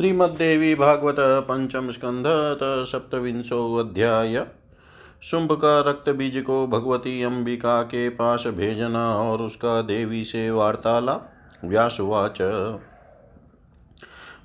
श्रीमद्देवी 0.00 0.74
भागवत 0.74 1.16
पंचम 1.20 1.90
स्कंध 1.90 2.24
सप्तविंशो 2.86 3.76
अध्याय 3.76 4.46
शुंभ 5.22 5.52
का 5.52 5.80
रक्त 5.80 6.10
बीज 6.10 6.36
को 6.36 6.66
भगवती 6.66 7.22
अंबिका 7.22 7.82
के 7.82 8.08
पास 8.08 8.44
भेजना 8.46 9.16
और 9.16 9.42
उसका 9.42 9.82
देवी 9.82 10.24
से 10.24 10.50
वार्तालाप। 10.50 11.30
व्यासुवाच, 11.64 12.40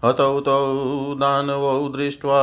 हतौ 0.05 0.39
तौ 0.39 1.15
दानवौ 1.15 1.89
दृष्ट्वा 1.89 2.41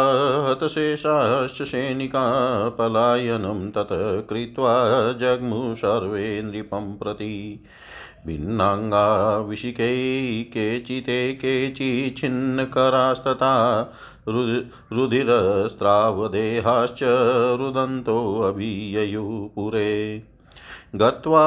हतशेषाश्च 0.50 1.62
सैनिका 1.62 2.24
पलायनं 2.68 3.70
तत् 3.70 4.28
कृत्वा 4.28 4.76
जग्मु 5.12 5.74
सर्वे 5.74 6.42
नृपं 6.42 6.98
प्रति 6.98 7.64
भिन्नाङ्गा 8.26 9.06
विशिकै 9.46 9.88
केचिते 10.52 11.16
केचिच्छिन्नकरास्तथा 11.34 13.54
रुधिरस्त्रावदेहाश्च 14.28 17.02
रुदन्तोऽभिययुपुरे 17.62 19.88
गत्वा 21.00 21.42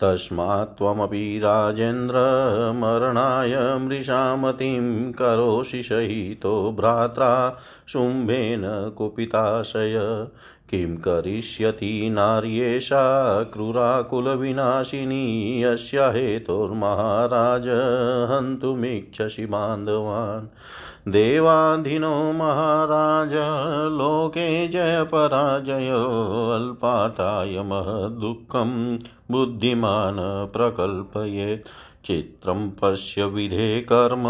तस्मात् 0.03 0.77
त्वमपि 0.77 1.39
राजेन्द्रमरणाय 1.39 3.77
मृषामतिं 3.77 5.11
करोषि 5.11 5.83
शयितो 5.83 6.75
भ्रात्रा 6.77 7.57
शुम्भेन 7.87 8.93
कुपिताशय। 8.97 10.27
किं 10.69 10.95
करिष्यति 10.95 12.09
नार्येषा 12.09 13.43
क्रूराकुलविनाशिनी, 13.43 15.63
यस्या 15.63 16.11
हेतोर्महाराज 16.11 17.63
हन्तुमिच्छसि 18.31 19.45
बान्धवान्। 19.45 20.47
देवाधिनो 21.07 22.33
महाराज, 22.33 23.33
लोके 23.91 24.67
जयपराजयो 24.67 26.05
अल्पाताय 26.49 27.61
महदुःखं 27.61 28.97
बुद्धिमान् 29.31 30.53
प्रकल्पयेत् 30.53 31.67
चित्रं 32.05 32.71
पश्य 32.71 33.25
विधे 33.25 33.81
कर्म, 33.81 34.23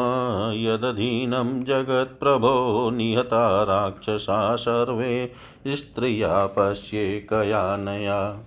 यदधीनं 0.55 1.63
जगत्प्रभो, 1.63 2.89
निहता 2.89 3.63
राक्षसा 3.63 4.55
सर्वे, 4.55 5.31
स्त्रिया 5.67 6.45
पश्येकयानया 6.45 8.39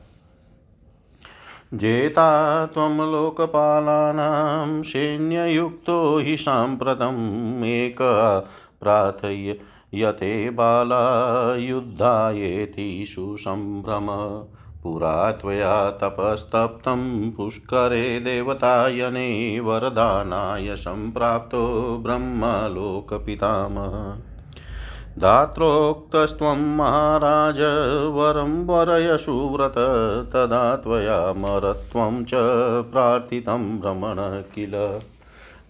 जेता 1.75 2.66
त्वं 2.66 3.12
लोकपालानां 3.12 4.82
सैन्ययुक्तो 4.82 6.19
हि 6.19 6.37
साम्प्रतम् 6.37 7.65
एक 7.65 7.97
प्रार्थय 8.81 9.59
यते 9.94 10.50
बाला 10.50 11.56
युद्धायेति 11.56 13.04
सुसम्भ्रम 13.09 14.06
पुरा 14.82 15.32
त्वया 15.32 15.91
तपस्तप्तं 15.91 17.31
पुष्करे 17.31 18.21
देवतायने 18.21 19.60
वरदानाय 19.60 20.77
सम्प्राप्तो 20.77 22.00
ब्रह्मलोकपितामह। 22.03 24.22
धात्रोक्तस्त्वं 25.19 26.77
महाराज, 26.77 27.60
वरं 28.15 28.66
वरय 28.66 29.16
सुव्रत 29.16 29.75
तदा 30.32 30.77
त्वया 30.77 31.32
मरत्वं 31.32 32.25
च 32.25 32.31
प्रार्थितं 32.93 33.81
भ्रमण 33.81 34.43
किल। 34.54 35.00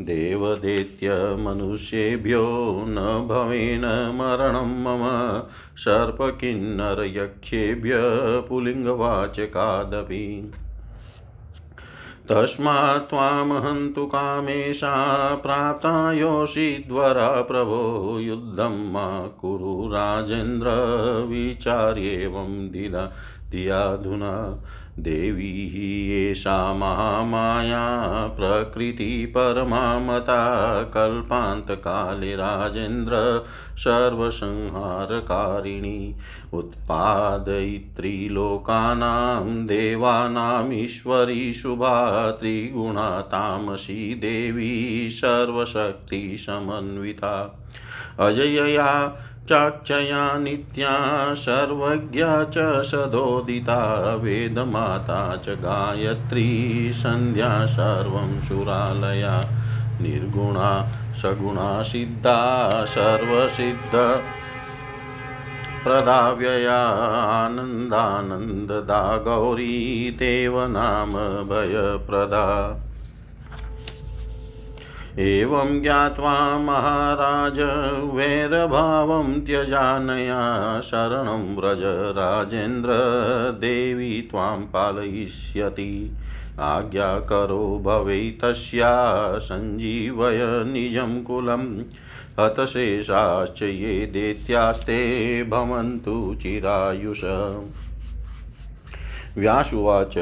देवदेत्यमनुष्येभ्यो 0.01 2.43
न 2.89 3.27
भवेन 3.29 3.85
मरणं 4.15 4.83
मम 4.83 5.05
सर्पकिन्नरयक्षेभ्य 5.77 7.93
पुलिङ्गवाचकादपि। 8.49 10.25
तस्मात् 12.31 13.15
तु 13.95 14.07
कामेशा 14.07 14.95
प्राप्ता 15.35 16.13
योषिद्वरा 16.13 17.43
प्रभो 17.43 18.19
युद्धं 18.19 18.93
मा 18.93 19.27
कुरु 19.41 19.89
राजेन्द्र 19.89 20.69
विचार्येवं 21.29 22.69
धियाधुना 23.51 24.63
देवी 24.99 25.47
हि 25.47 26.31
एषा 26.31 26.75
महामाया 26.75 28.27
प्रकृतिपरमामता 28.27 30.83
कल्पान्तकाले 30.83 32.37
राजेन्द्र 32.37 33.45
सर्वसंहारकारिणी 33.77 36.15
उत्पादयित्री 36.53 38.29
लोकानां 38.29 39.67
देवानामीश्वरी 39.67 41.53
शुभा 41.53 42.31
त्रिगुणा 42.31 43.21
तामसी 43.21 44.15
देवी 44.15 45.11
सर्वशक्तिसमन्विता। 45.13 47.65
अजयया 48.19 49.17
चाक्षया 49.49 50.39
नित्या 50.39 51.35
सर्वज्ञा 51.35 52.45
च 52.45 52.83
सदोदिता, 52.83 54.15
वेदमाता 54.15 55.37
च 55.37 55.49
गायत्री 55.49 56.91
सन्ध्या 56.95 57.67
सर्वं 57.67 58.41
सुरालया, 58.41 59.45
निर्गुणा, 60.01 60.89
सगुणा 61.23 61.83
सिद्धा, 61.83 62.71
सर्वसिद्ध, 62.85 63.95
प्रदाव्यया, 65.85 66.87
आनन्दानन्ददा, 67.45 69.17
गौरी, 69.17 70.11
देव 70.19 70.67
नाम 70.67 71.13
भयप्रदा। 71.49 72.77
एवं 75.19 75.83
ज्ञात्वा 75.83 76.59
महाराज 76.59 77.59
वैरभावं 78.15 79.41
त्यजानया 79.41 80.81
शरणं 80.81 81.57
व्रज 81.57 81.83
राजेन्द्र 82.19 82.89
देवी 83.61 84.29
त्वां 84.31 84.59
पालयिष्यति। 84.59 86.17
आज्ञा 86.61 87.21
करो 87.21 87.83
भवे 87.87 88.39
तस्या 88.43 88.93
सञ्जीवय 89.39 90.39
निजं 90.67 91.23
कुलम् 91.23 91.83
हतशेषाश्च 92.41 93.63
ये 93.63 94.07
दैत्यास्ते 94.07 95.01
भवन्तु 95.45 96.37
चिरायुष। 96.43 97.25
व्यासुवाच 99.39 100.15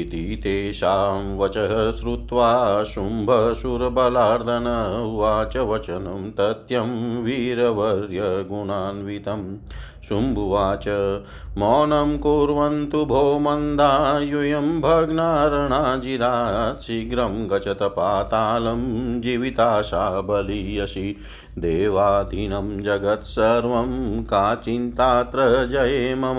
इति 0.00 0.40
तेषां 0.42 1.36
वचः 1.38 1.72
श्रुत्वा 1.98 2.48
शुम्भशुरबलार्दन 2.92 4.66
उवाच 5.04 5.56
वचनं 5.70 6.30
तथ्यं 6.38 6.90
वीरवर्यगुणान्वितम् 7.24 9.46
शुम्भुवाच 10.08 10.88
मौनं 11.58 12.18
कुर्वन्तु 12.18 13.04
भो 13.04 13.38
मन्दा 13.38 14.18
यूयं 14.20 14.80
भग्नारणाजिरात् 14.80 16.82
शीघ्रं 16.82 17.50
गचत 17.50 17.78
पातालं 17.96 18.80
जीविताशा 19.20 20.20
बलीयसि 20.20 21.16
देवाधीनं 21.58 22.82
जगत्सर्वं 22.82 24.24
का 24.24 24.54
चिन्तात्र 24.64 25.66
जये 25.66 26.14
मम 26.14 26.36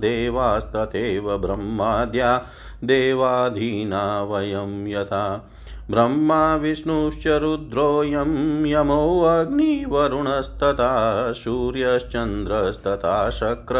देवास्तथैव 0.00 1.38
ब्रह्माद्या 1.38 2.42
देवाधीना 2.84 4.22
वयं 4.22 4.86
यथा। 4.86 5.50
ब्रह्मा 5.90 6.56
विष्णुश्च 6.56 7.26
रुद्रोऽयं 7.26 8.66
यमोऽग्निवरुणस्तथा 8.66 11.32
सूर्यश्चन्द्रस्तथा 11.32 13.30
शक्र 13.30 13.74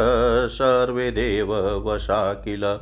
सर्वे 0.53 1.11
देववशा 1.11 2.35
किल 2.35 2.79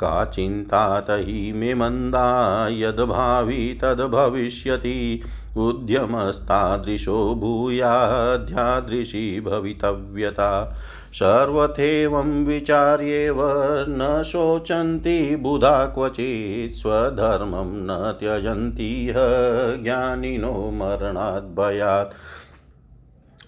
का 0.00 0.24
चिन्ता 0.24 1.00
तहि 1.00 1.52
मे 1.52 1.74
मन्दा 1.74 2.68
यद्भावि 2.70 3.78
तद्भविष्यति 3.82 5.22
उद्यमस्तादृशो 5.56 7.34
भूयाध्यादृशी 7.34 9.40
भवितव्यता। 9.40 10.76
सर्वथेवं 11.12 12.44
विचार्येव 12.44 13.36
न 13.88 14.22
शोचन्ति 14.26 15.36
बुधा 15.36 15.86
क्वचित्, 15.86 16.74
स्वधर्मं 16.74 17.64
न 17.64 18.16
त्यजन्ति 18.20 19.14
ज्ञानिनो 19.82 20.70
मरणाद्भयात्। 20.74 22.12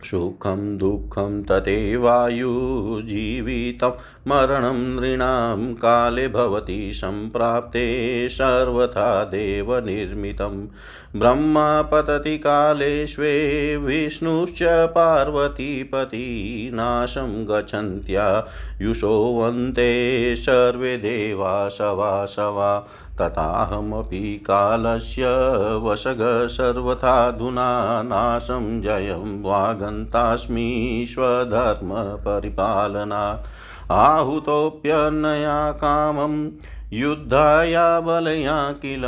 सुखं 0.04 0.78
दुःखं 0.78 1.42
तथैवायुजीवितं 1.42 3.90
मरणं 4.26 5.00
नृणां 5.00 5.74
काले 5.74 6.28
भवति 6.28 6.92
सम्प्राप्ते 6.94 8.28
सर्वथा 8.28 9.24
देवनिर्मितं। 9.24 10.68
ब्रह्मा 11.16 11.82
पतति 11.82 12.38
काले 12.38 13.06
स्वे 13.06 13.76
विष्णुश्च 13.76 14.58
पार्वतीपति 14.62 16.70
नाशं 16.74 17.48
गच्छन्त्या 17.48 18.46
युषोऽन्ते 18.82 20.36
सर्वे 20.36 20.96
देवा 20.96 21.68
शवा 21.68 22.26
तथाहमपि 23.20 24.44
कालस्य 24.46 25.26
वशग 25.82 26.48
सर्वथाधुना 26.50 28.02
नाशं 28.02 28.80
जयं 28.80 29.42
वागन्तास्मि 29.42 31.06
स्वधर्मपरिपालना 31.08 33.42
आहुतोऽप्यन्नया 33.90 35.78
कामं 35.82 36.50
युद्धाया 36.92 38.00
बलया 38.00 38.72
किल 38.72 39.02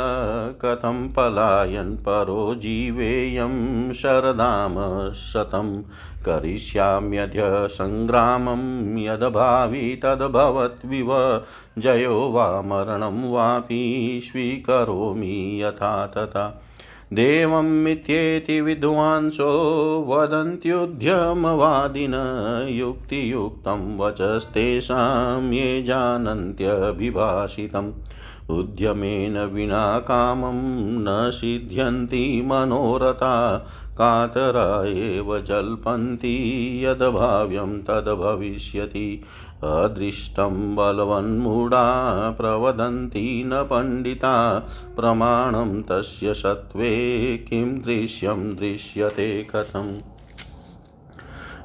कथं 0.61 1.09
पलायन् 1.09 1.97
परो 1.97 2.55
जीवेयं 2.55 3.93
शरदाम 3.93 4.75
शतं 5.13 5.83
करिष्याम्यद्य 6.25 7.41
सङ्ग्रामं 7.45 8.97
यद्भावि 8.97 9.99
तद्भवद्विव 10.03 11.41
जयो 11.77 12.31
वा 12.31 12.61
मरणं 12.61 13.31
वापि 13.31 14.21
स्वीकरोमि 14.23 15.63
यथा 15.63 16.07
तथा। 16.07 16.63
देवमित्येति 17.13 18.61
विद्वांसो 18.61 20.05
वदन्त्युद्यमवादिन 20.09 22.13
युक्तियुक्तं 22.69 23.97
वचस्तेषां 23.97 25.53
ये 25.53 25.83
जानन्त्यभिभाषितम्। 25.83 27.91
उद्यमेन 28.49 29.39
विना 29.39 29.99
कामं 29.99 30.91
न 30.91 31.31
सिद्ध्यन्ति 31.31 32.43
मनोरथा। 32.45 33.67
कातरा 34.03 34.89
एव 34.89 35.39
जल्पन्ति 35.39 36.35
यद्भाव्यं 36.85 37.81
तद्भविष्यति 37.81 39.21
अदृष्टं 39.63 40.75
बलवन्मूढा 40.75 42.29
प्रवदन्ति 42.31 43.43
न 43.45 43.63
पण्डिता। 43.63 44.59
प्रमाणं 44.95 45.81
तस्य 45.81 46.33
सत्त्वे 46.33 47.37
किं 47.49 47.81
दृश्यं 47.81 48.55
दृश्यते 48.55 49.47
कथम्। 49.55 50.10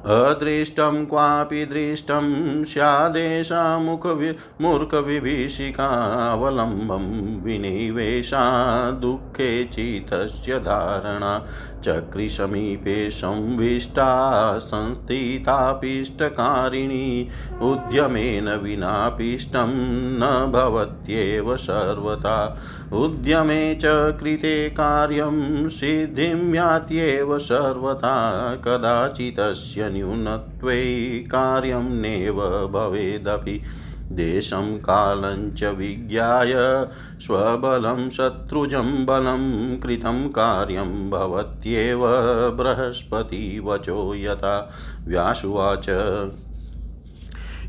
अदृष्टं 0.07 1.05
क्वापि 1.05 1.65
दृष्टं 1.65 2.63
स्यादेशा 2.63 3.79
मुखवि 3.79 4.35
मूर्खविभीषिकावलम्बं 4.61 7.43
विनिवेशा 7.43 8.91
दुःखे 8.91 9.65
चितस्य 9.65 10.59
धारणा। 10.59 11.45
चक्रिसमीपे 11.83 13.11
संविष्टा 13.11 14.59
संस्थितापिष्टकारिणी। 14.59 17.27
उद्यमेन 17.61 18.49
विनापिष्टं 18.49 20.19
न 20.19 20.51
भवत्येव 20.51 21.55
सर्वथा। 21.55 22.57
उद्यमे 22.93 23.75
च 23.75 23.81
कृते 23.85 24.69
कार्यं 24.69 25.69
सिद्धिं 25.69 26.53
यात्येव 26.53 27.39
सर्वथा। 27.39 28.55
न्यूनत्वे 29.97 31.19
कार्यं 31.19 31.89
नैव 31.89 32.67
भवेदपि। 32.67 33.61
देशं 34.11 34.77
कालञ्च 34.77 35.63
विज्ञाय 35.63 36.53
स्वबलं 37.19 38.09
शत्रुजं 38.09 39.05
बलं 39.05 39.77
कृतं 39.77 40.27
कार्यं 40.27 41.09
भवत्येव 41.09 42.07
बृहस्पतिवचो 42.51 44.15
यथा। 44.15 44.71
व्यासुवाच। 45.07 45.89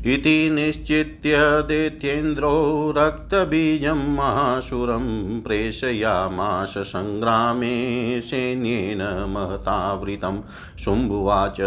इति 0.05 0.49
निश्चित्य 0.49 1.31
दैत्येन्द्रो 1.67 2.93
रक्तबीजं 2.97 4.15
महासुरं 4.15 5.41
प्रेषयामाश 5.41 6.77
सङ्ग्रामे 6.77 8.21
सैन्येन 8.21 9.01
महतावृतं। 9.29 10.41
शुम्भुवाच 10.79 11.57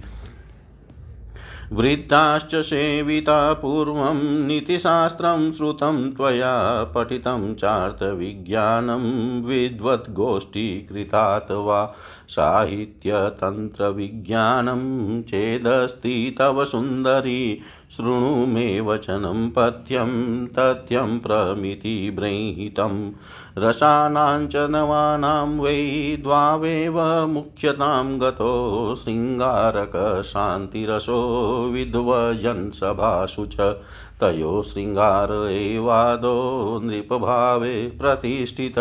वृत्ताश्च 1.74 2.56
सेविता 2.56 3.54
पूर्वं 3.54 4.48
नीतिशास्त्रं 4.48 5.52
श्रुतं 5.52 6.12
त्वया 6.12 6.84
पठितं 6.84 7.56
चार्थविज्ञानं 7.56 9.02
विद्वद्गोष्ठीकृतात् 9.46 11.52
वा 11.52 11.96
साहित्यतन्त्रविज्ञानं 12.30 15.22
चेदस्ति 15.22 16.36
तव 16.40 16.66
सुन्दरी 16.66 17.60
शृणु 17.98 18.46
मे 18.46 18.82
वचनं 18.82 19.50
पथ्यं 19.50 20.48
तथ्यं 20.48 21.20
प्रमितिब्रहीतं 21.20 23.12
रसानां 23.58 24.48
च 24.48 24.56
नवानां 24.56 25.60
वै 25.60 26.18
द्वावेव 26.22 27.28
मुख्यतां 27.28 28.22
गतो 28.22 28.96
शृङ्गारकशान्तिरसो 29.04 31.70
विध्वजन् 31.74 32.72
सभासु 32.72 33.46
च। 33.46 33.76
तयो 34.22 34.64
शृङ्गार 34.64 35.52
एवादो 35.52 36.80
नृपभावे 36.84 37.98
प्रतिष्ठित। 38.02 38.76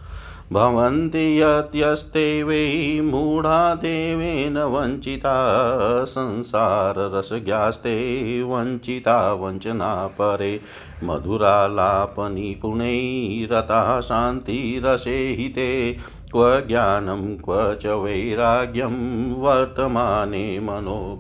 भवन्ति 0.54 1.42
यत्यस्ते 1.42 2.44
वै 2.44 3.02
मूढा 3.02 3.76
देवेन 3.76 4.58
वञ्चिता 4.58 6.04
संसाररसज्ञास्ते 6.04 8.44
वञ्चिता 8.44 9.34
वञ्चना 9.34 10.08
परे 10.08 10.62
मधुरालापनिपुणैरतः 11.04 14.02
शान्तिरसे 14.02 15.36
हिते 15.40 15.98
क्व 16.32 16.64
ज्ञानं, 16.68 17.38
क्व 17.38 17.78
च 17.82 17.86
वैराग्यं 17.86 19.34
वर्तमाने 19.34 20.60
मनो 20.60 21.20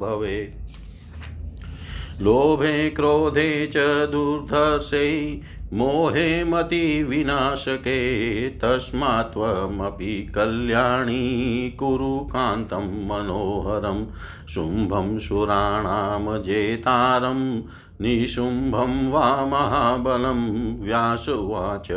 लोभे, 2.22 2.89
क्रोधे 2.89 3.67
च 3.67 4.08
दुर्धर्षे 4.12 5.41
मोहे 5.74 6.43
मति 6.43 7.03
विनाशके 7.03 8.50
तस्मात्त्वमपि 8.50 10.31
कल्याणी 10.36 11.69
कुरु 11.69 12.19
कान्तं 12.19 13.07
मनोहरं 13.07 14.05
शुम्भं 14.50 15.19
सुराणां 15.19 16.43
जेतारं 16.43 17.62
निशुम्भं 18.01 19.11
वा 19.11 19.45
महाबलं 19.45 20.39
व्यास 20.83 21.29
उवाच 21.29 21.87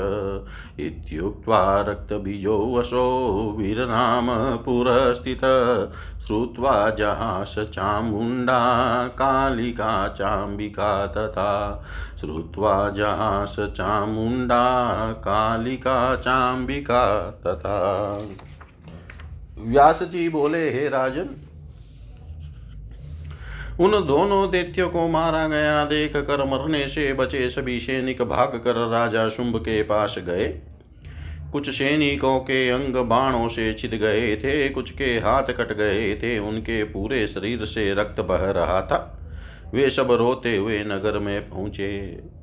इत्युक्त्वा 0.80 1.80
रक्तबीजो 1.80 2.76
वशो 2.76 3.06
वीरनाम 3.58 4.28
पुरस्थित 4.56 5.40
श्रुत्वा 6.26 6.90
जहास 6.90 7.54
चामुण्डा 7.58 8.60
कालिका 9.08 10.08
चाम्बिका 10.08 11.06
तथा। 11.06 11.84
श्रुत्वा 12.20 12.90
जहास 12.90 13.56
चामुण्डा 13.60 14.64
कालिका 15.12 16.16
चाम्बिका 16.16 17.30
तथा। 17.46 17.78
व्यास 19.58 20.02
जी 20.02 20.28
बोले, 20.28 20.70
हे 20.70 20.88
राजन 20.88 21.28
उन 23.80 23.90
दोनों 24.06 24.50
दैत्यों 24.50 24.88
को 24.88 25.06
मारा 25.08 25.46
गया। 25.48 25.84
देख 25.84 26.16
कर 26.16 26.44
मरने 26.44 26.86
से 26.88 27.12
बचे 27.12 27.48
सभी 27.50 27.78
सैनिक 27.80 28.22
भाग 28.22 28.60
कर 28.64 28.88
राजा 28.90 29.28
शुंभ 29.28 29.56
के 29.56 29.82
पास 29.82 30.16
गए। 30.18 30.46
कुछ 31.52 31.68
सैनिकों 31.70 32.38
के 32.40 32.68
अंग 32.70 32.96
बाणों 33.08 33.48
से 33.48 33.72
छिद 33.74 33.94
गए 33.94 34.34
थे, 34.36 34.68
कुछ 34.68 34.90
के 34.90 35.04
हाथ 35.18 35.52
कट 35.52 35.72
गए 35.72 36.14
थे, 36.14 36.38
उनके 36.38 36.82
पूरे 36.84 37.26
शरीर 37.26 37.64
से 37.64 37.92
रक्त 37.94 38.20
बह 38.20 38.50
रहा 38.50 38.80
था। 38.82 38.98
वे 39.74 39.88
सब 39.90 40.10
रोते 40.12 40.56
हुए 40.56 40.82
नगर 40.84 41.18
में 41.18 41.48
पहुँचे। 41.50 41.88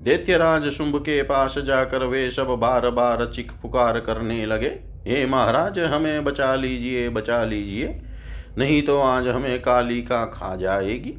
दैत्यराज 0.02 0.70
शुंभ 0.70 0.98
के 0.98 1.22
पास 1.24 1.58
जाकर 1.60 2.06
वे 2.06 2.30
सब 2.32 2.56
बार 2.60 2.90
बार 2.92 3.26
चिख 3.26 3.52
पुकार 3.62 4.00
करने 4.00 4.46
लगे। 4.46 4.68
हे 5.08 5.26
महाराज, 5.26 5.80
हमें 5.80 6.24
बचा 6.24 6.56
लीजिए 6.56 7.08
बचा 7.10 7.44
लीजिए, 7.44 8.02
नहीं 8.58 8.82
तो 8.82 9.00
आज 9.00 9.28
हमें 9.28 9.62
काली 9.62 10.02
का 10.02 10.26
खा 10.26 10.56
जाएगी। 10.56 11.16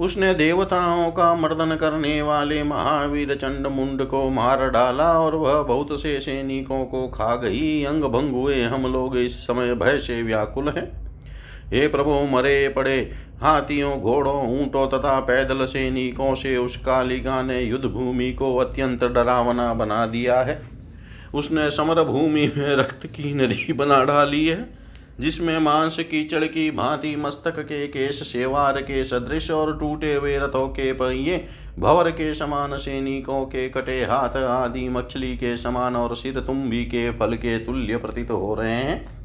उसने 0.00 0.34
देवताओं 0.34 1.10
का 1.10 1.34
मर्दन 1.34 1.76
करने 1.76 2.22
वाले 2.22 2.62
महावीर 2.62 3.34
चंड 3.34 3.66
मुंड 3.66 4.02
को 4.02 4.28
मार 4.30 4.68
डाला 4.70 5.12
और 5.12 5.34
वह 5.34 5.62
बहुत 5.62 6.00
से 6.02 6.20
सैनिकों 6.20 6.84
को 6.84 7.08
खा 7.08 7.36
गई। 7.36 7.84
अंग 7.84 8.04
भंग 8.04 8.30
हुए 8.30 8.62
हम 8.62 8.86
लोग 8.92 9.16
इस 9.16 9.38
समय 9.46 9.74
भय 9.74 9.98
से 9.98 10.22
व्याकुल 10.22 10.68
हैं। 10.68 11.08
हे 11.72 11.88
प्रभु, 11.88 12.10
मरे 12.10 12.68
पड़े 12.68 13.10
हाथियों, 13.40 14.00
घोड़ों, 14.00 14.60
ऊंटों 14.60 14.86
तथा 14.88 15.20
पैदल 15.20 15.64
सैनिकों 15.64 16.34
से 16.34 16.56
उस 16.56 16.76
कालिका 16.76 17.42
ने 17.42 17.60
युद्ध 17.60 17.84
भूमि 17.84 18.32
को 18.32 18.56
अत्यंत 18.56 19.04
डरावना 19.04 19.74
बना 19.74 20.06
दिया 20.06 20.40
है। 20.40 20.62
उसने 21.34 21.70
समर 21.70 22.04
भूमि 22.04 22.52
में 22.56 22.76
रक्त 22.76 23.06
की 23.06 23.34
नदी 23.34 23.72
बना 23.72 24.04
डाली 24.04 24.46
है। 24.46 24.77
जिसमें 25.20 25.58
मांस 25.58 25.96
कीचड़ 26.00 26.44
की, 26.44 26.70
भांति, 26.70 27.16
मस्तक 27.16 27.58
के 27.58 27.86
केश, 27.86 28.22
सेवार 28.22 28.80
के 28.82 29.04
सदृश 29.04 29.50
और 29.50 29.78
टूटे 29.78 30.14
हुए 30.14 30.38
रथों 30.38 30.68
के 30.68 30.92
पहिए, 30.92 31.44
भवर 31.78 32.10
के 32.10 32.34
समान 32.34 32.76
सैनिकों 32.76 33.44
के 33.44 33.68
कटे 33.68 34.00
हाथ 34.04 34.36
आदि 34.36 34.88
मछली 34.88 35.36
के 35.36 35.56
समान 35.56 35.96
और 35.96 36.16
सिर 36.16 36.40
तुम्बी 36.40 36.84
के 36.84 37.10
फल 37.10 37.34
के 37.34 37.58
तुल्य 37.58 37.96
प्रतीत 37.96 38.30
हो 38.30 38.54
रहे 38.54 38.72
हैं। 38.72 39.18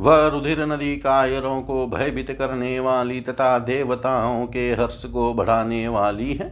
वह 0.00 0.26
रुधिर 0.26 0.60
नदी 0.66 0.96
कायरों 0.96 1.60
को 1.62 1.86
भयभीत 1.86 2.30
करने 2.30 2.80
वाली 2.80 3.20
तथा 3.20 3.58
देवताओं 3.58 4.46
के 4.46 4.70
हर्ष 4.72 5.04
को 5.04 5.34
बढ़ाने 5.34 5.88
वाली 5.88 6.34
है। 6.34 6.48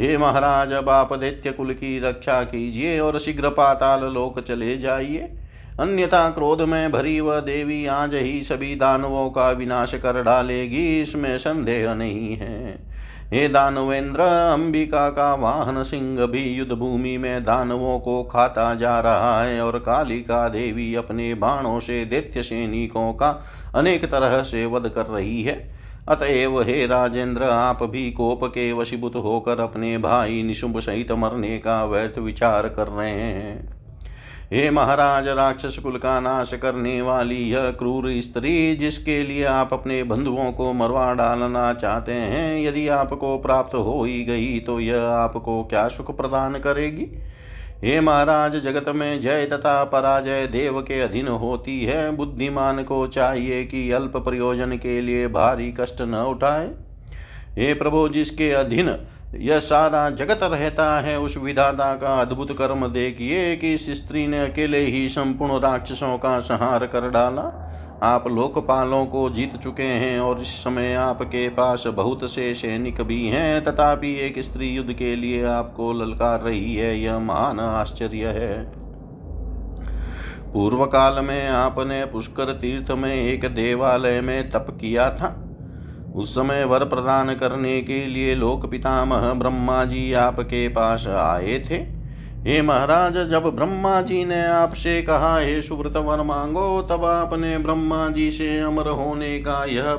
हे 0.00 0.18
महाराज, 0.18 0.72
अब 0.72 0.88
आप 0.88 1.12
दैत्य 1.12 1.50
कुल 1.50 1.72
की 1.72 1.98
रक्षा 2.00 2.42
कीजिए 2.42 2.98
और 3.00 3.18
शीघ्र 3.18 3.48
पाताल 3.48 4.04
लोक 4.04 4.40
चले 4.40 4.76
जाइए। 4.76 5.32
अन्यथा 5.80 6.28
क्रोध 6.30 6.60
में 6.62 6.92
भरी 6.92 7.20
वह 7.20 7.38
देवी 7.40 7.86
आज 7.86 8.14
ही 8.14 8.42
सभी 8.42 8.74
दानवों 8.74 9.30
का 9.30 9.50
विनाश 9.50 9.94
कर 9.94 10.22
डालेगी, 10.22 11.00
इसमें 11.00 11.36
संदेह 11.38 11.94
नहीं 11.94 12.36
है। 12.36 12.78
हे 13.30 13.48
दानवेंद्र, 13.48 14.20
अंबिका 14.20 15.08
का 15.10 15.34
वाहन 15.34 15.82
सिंह 15.82 16.26
भी 16.26 16.44
युद्ध 16.50 16.72
भूमि 16.72 17.16
में 17.18 17.44
दानवों 17.44 17.98
को 17.98 18.22
खाता 18.22 18.74
जा 18.74 18.98
रहा 19.00 19.42
है 19.42 19.60
और 19.62 19.78
कालिका 19.78 20.48
देवी 20.48 20.94
अपने 20.94 21.34
बाणों 21.34 21.78
से 21.80 22.04
दैत्य 22.04 22.42
सैनिकों 22.42 23.12
का 23.12 23.44
अनेक 23.74 24.04
तरह 24.04 24.42
से 24.42 24.66
वध 24.66 24.88
कर 24.88 25.06
रही 25.06 25.42
है। 25.42 25.58
अतएव 26.08 26.60
हे 26.62 26.86
राजेंद्र, 26.86 27.42
आप 27.42 27.82
भी 27.82 28.10
कोप 28.12 28.44
के 28.44 28.72
वशीभूत 28.72 29.16
होकर 29.16 29.60
अपने 29.60 29.96
भाई 29.98 30.42
निशुंभ 30.42 30.80
सहित 30.80 31.12
मरने 31.12 31.58
का 31.58 31.84
व्यर्थ 31.84 32.18
विचार 32.18 32.68
कर 32.68 32.86
रहे 32.88 33.10
हैं। 33.10 33.83
हे 34.54 34.70
महाराज, 34.70 35.28
राक्षस 35.28 35.78
कुल 35.78 35.96
का 35.96 36.18
नाश 36.20 36.52
करने 36.54 37.00
वाली 37.02 37.36
यह 37.50 37.70
क्रूर 37.70 38.04
स्त्री, 38.22 38.76
जिसके 38.76 39.22
लिए 39.22 39.44
आप 39.44 39.72
अपने 39.72 40.02
बंधुओं 40.02 40.50
को 40.52 40.72
मरवा 40.72 41.12
डालना 41.14 41.72
चाहते 41.72 42.12
हैं, 42.12 42.60
यदि 42.60 42.86
आपको 42.88 43.36
प्राप्त 43.38 43.74
हो 43.74 44.02
ही 44.04 44.22
गई 44.24 44.58
तो 44.60 44.78
यह 44.80 45.02
आपको 45.02 45.62
क्या 45.64 45.86
सुख 45.88 46.16
प्रदान 46.16 46.58
करेगी? 46.58 47.06
हे 47.82 48.00
महाराज, 48.00 48.56
जगत 48.56 48.88
में 48.88 49.20
जय 49.20 49.46
तथा 49.46 49.82
पराजय 49.84 50.46
देव 50.46 50.80
के 50.82 51.00
अधीन 51.00 51.28
होती 51.28 51.82
है। 51.84 52.10
बुद्धिमान 52.10 52.82
को 52.84 53.06
चाहिए 53.06 53.64
कि 53.64 53.90
अल्प 53.90 54.16
प्रयोजन 54.18 54.76
के 54.76 55.00
लिए 55.00 55.26
भारी 55.28 55.70
कष्ट 55.80 56.02
न 56.02 56.24
उठाए। 56.28 56.70
हे 57.58 57.74
प्रभु, 57.74 58.08
जिसके 58.08 58.50
अधीन 58.52 58.94
यह 59.38 59.58
सारा 59.58 60.10
जगत 60.10 60.40
रहता 60.42 61.00
है, 61.00 61.18
उस 61.18 61.36
विधाता 61.36 61.94
का 61.94 62.20
अद्भुत 62.20 62.58
कर्म 62.58 62.88
देखिए 62.88 63.56
कि 63.56 63.74
इस 63.74 63.90
स्त्री 63.90 64.26
ने 64.26 64.40
अकेले 64.40 64.78
ही 64.78 65.08
संपूर्ण 65.08 65.60
राक्षसों 65.60 66.18
का 66.18 66.38
संहार 66.38 66.86
कर 66.86 67.10
डाला। 67.10 67.70
आप 68.02 68.28
लोकपालों 68.28 69.06
को 69.06 69.30
जीत 69.30 69.56
चुके 69.56 69.82
हैं 69.82 70.20
और 70.20 70.40
इस 70.40 70.48
समय 70.48 70.94
आपके 70.94 71.48
पास 71.48 71.84
बहुत 71.86 72.30
से 72.30 72.54
सैनिक 72.54 73.02
भी 73.02 73.26
हैं, 73.26 73.64
तथापि 73.64 74.20
एक 74.20 74.38
स्त्री 74.38 74.68
युद्ध 74.68 74.92
के 74.92 75.16
लिए 75.16 75.44
आपको 75.44 75.92
ललकार 75.92 76.40
रही 76.40 76.74
है, 76.74 77.00
यह 77.00 77.18
महान 77.18 77.60
आश्चर्य 77.60 78.26
है। 78.26 78.84
पूर्व 80.52 80.84
काल 80.84 81.24
में 81.24 81.48
आपने 81.48 82.04
पुष्कर 82.04 82.52
तीर्थ 82.52 82.90
में 82.90 83.14
एक 83.14 83.44
देवालय 83.44 84.20
में 84.20 84.50
तप 84.50 84.66
किया 84.80 85.10
था। 85.10 85.43
उस 86.14 86.30
समय 86.30 86.64
वर 86.64 86.84
प्रदान 86.84 87.34
करने 87.34 87.80
के 87.80 88.06
लिए 88.06 88.34
लोक 88.34 88.70
पितामह 88.70 89.32
ब्रह्मा 89.32 89.84
जी 89.84 90.12
आपके 90.12 90.68
पास 90.68 91.06
आए 91.06 91.58
थे। 91.70 91.74
हे 92.44 92.62
महाराज, 92.62 93.14
जब 93.30 93.44
ब्रह्मा 93.56 94.00
जी 94.02 94.24
ने 94.24 94.44
आपसे 94.44 95.02
कहा, 95.02 95.38
हे 95.38 95.62
सुव्रत 95.62 95.96
वर, 95.96 96.22
मांगो 96.22 96.82
तब 96.82 97.04
आपने 97.04 97.58
ब्रह्मा 97.58 98.08
जी 98.08 98.30
से 98.30 98.58
अमर 98.60 98.88
होने 98.88 99.38
का 99.38 99.64
यह 99.64 99.90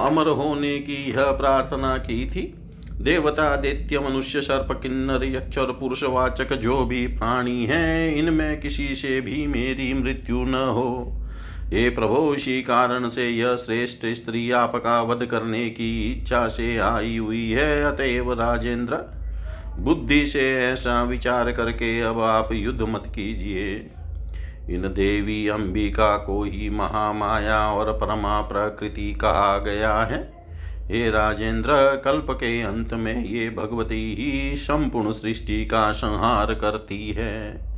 अमर 0.00 0.28
होने 0.28 0.78
की 0.78 1.10
यह 1.10 1.22
प्रार्थना 1.22 1.96
की 1.96 2.30
थी। 2.30 2.62
देवता, 3.00 3.56
दैत्य, 3.56 3.98
मनुष्य, 3.98 4.40
सर्प, 4.40 4.80
किन्नर 4.82 5.24
यक्ष 5.24 5.58
और 5.58 5.76
पुरुषवाचक 5.80 6.52
जो 6.52 6.84
भी 6.84 7.06
प्राणी 7.06 7.64
हैं, 7.64 8.14
इनमें 8.14 8.60
किसी 8.60 8.94
से 8.94 9.20
भी 9.20 9.46
मेरी 9.46 9.92
मृत्यु 9.94 10.44
न 10.44 10.54
हो। 10.54 11.22
हे 11.66 11.90
प्रभो 11.90 12.34
इसी 12.34 12.62
कारण 12.62 13.08
से 13.08 13.28
यह 13.30 13.56
श्रेष्ठ 13.56 14.06
स्त्री 14.06 14.50
आपका 14.50 15.02
वध 15.02 15.26
करने 15.26 15.70
की 15.70 16.12
इच्छा 16.12 16.48
से 16.48 16.76
आई 16.76 17.16
हुई 17.16 17.50
है। 17.50 17.82
अतएव 17.84 18.32
राजेंद्र, 18.32 18.96
बुद्धि 19.78 20.26
से 20.26 20.64
ऐसा 20.64 21.02
विचार 21.02 21.52
करके 21.52 22.00
अब 22.00 22.20
आप 22.20 22.48
युद्ध 22.52 22.82
मत 22.82 23.02
कीजिए। 23.06 23.74
इन 24.70 24.82
देवी 24.82 25.48
अंबिका 25.48 26.16
को 26.16 26.42
ही 26.44 26.70
महामाया 26.70 27.72
और 27.72 27.92
परमा 27.92 28.40
प्रकृति 28.40 29.12
कहा 29.12 29.58
गया 29.58 29.98
है। 29.98 30.22
हे 30.88 31.10
राजेंद्र, 31.10 32.02
कल्प 32.04 32.26
के 32.30 32.60
अंत 32.62 32.94
में 32.94 33.24
ये 33.24 33.50
भगवती 33.50 34.14
ही 34.14 34.56
संपूर्ण 34.56 35.12
सृष्टि 35.12 35.64
का 35.66 35.92
संहार 35.92 36.54
करती 36.54 37.12
है। 37.12 37.75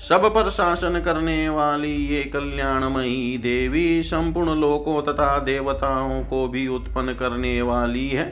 सब 0.00 0.24
पर 0.34 0.48
शासन 0.48 1.00
करने 1.00 1.48
वाली 1.48 1.94
ये 2.06 2.22
कल्याणमयी 2.24 3.38
देवी 3.38 4.02
संपूर्ण 4.02 4.54
लोकों 4.54 5.02
तथा 5.02 5.38
देवताओं 5.38 6.22
को 6.24 6.46
भी 6.48 6.66
उत्पन्न 6.68 7.14
करने 7.14 7.62
वाली 7.62 8.08
है। 8.08 8.26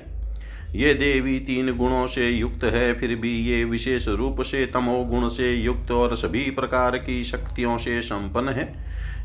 ये 0.75 0.95
देवी 0.95 1.39
तीन 1.41 1.77
गुणों 1.77 2.07
से 2.07 2.29
युक्त 2.31 2.65
है, 2.65 2.93
फिर 2.95 3.15
भी 3.15 3.37
ये 3.41 3.65
विशेष 3.65 4.09
रूप 4.09 4.43
से 4.43 4.65
तमो 4.67 5.05
गुण 5.05 5.29
से 5.29 5.53
युक्त 5.55 5.91
और 5.91 6.17
सभी 6.17 6.51
प्रकार 6.51 6.97
की 6.99 7.23
शक्तियों 7.25 7.77
से 7.79 8.01
संपन्न 8.03 8.49
है। 8.49 8.73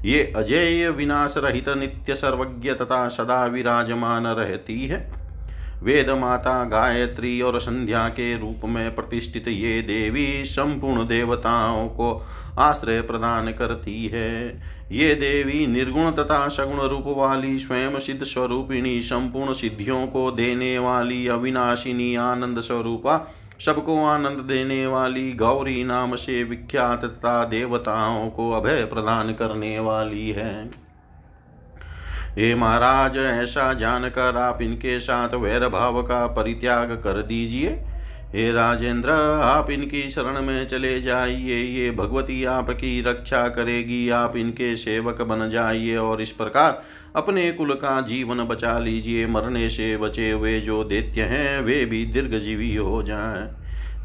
ये 0.05 0.33
अजेय 0.35 0.89
विनाश 0.89 1.33
रहित 1.37 1.69
नित्य 1.69 2.15
सर्वज्ञ 2.15 2.73
तथा 2.73 3.07
सदा 3.07 3.45
विराजमान 3.45 4.27
रहती 4.27 4.85
है। 4.85 5.20
वेद 5.83 6.09
माता 6.09 6.63
गायत्री 6.63 7.41
और 7.41 7.59
संध्या 7.59 8.07
के 8.09 8.37
रूप 8.37 8.61
में 8.65 8.95
प्रतिष्ठित 8.95 9.47
ये 9.47 9.81
देवी 9.81 10.43
संपूर्ण 10.45 11.07
देवताओं 11.07 11.87
को 11.87 12.11
आश्रय 12.59 13.01
प्रदान 13.01 13.51
करती 13.51 14.05
है। 14.05 14.49
ये 14.91 15.13
देवी 15.15 15.65
निर्गुण 15.67 16.11
तथा 16.11 16.47
सगुण 16.47 16.79
रूप 16.79 17.03
वाली 17.07 17.57
स्वयं 17.57 17.99
सिद्ध 17.99 18.23
स्वरूपिणी 18.23 19.01
संपूर्ण 19.01 19.53
सिद्धियों 19.53 20.05
को 20.07 20.31
देने 20.31 20.77
वाली 20.79 21.27
अविनाशिनी 21.27 22.15
आनंद 22.15 22.59
स्वरूपा, 22.59 23.17
सबको 23.59 24.03
आनंद 24.05 24.37
देने 24.39 24.85
वाली 24.87 25.31
गौरी 25.33 25.83
नाम 25.83 26.15
से 26.15 26.43
विख्यात 26.43 27.05
तथा 27.05 27.43
देवताओं 27.45 28.29
को 28.29 28.51
अभय 28.51 28.85
प्रदान 28.85 29.33
करने 29.33 29.79
वाली 29.79 30.29
है। 30.29 30.69
हे 32.31 32.53
महाराज, 32.55 33.17
ऐसा 33.17 33.73
जानकर 33.73 34.37
आप 34.37 34.61
इनके 34.61 34.99
साथ 34.99 35.33
वैर 35.33 35.67
भाव 35.67 36.01
का 36.03 36.25
परित्याग 36.27 36.91
कर 37.03 37.21
दीजिए। 37.21 37.69
हे 38.35 38.51
राजेंद्र, 38.51 39.11
आप 39.43 39.69
इनकी 39.71 40.09
शरण 40.09 40.41
में 40.41 40.67
चले 40.67 41.01
जाइए, 41.01 41.57
ये 41.57 41.91
भगवती 41.91 42.43
आपकी 42.43 43.01
रक्षा 43.01 43.47
करेगी, 43.47 44.09
आप 44.09 44.37
इनके 44.37 44.75
सेवक 44.75 45.21
बन 45.21 45.49
जाइए 45.49 45.95
और 45.95 46.21
इस 46.21 46.31
प्रकार 46.31 46.81
अपने 47.15 47.51
कुल 47.51 47.73
का 47.73 48.01
जीवन 48.01 48.43
बचा 48.43 48.79
लीजिए। 48.79 49.27
मरने 49.27 49.69
से 49.69 49.97
बचे 49.97 50.31
हुए 50.31 50.59
जो 50.61 50.83
दैत्य 50.83 51.21
हैं, 51.21 51.61
वे 51.61 51.85
भी 51.85 52.05
दीर्घजीवी 52.05 52.75
हो 52.75 53.03
जाएँ। 53.03 53.49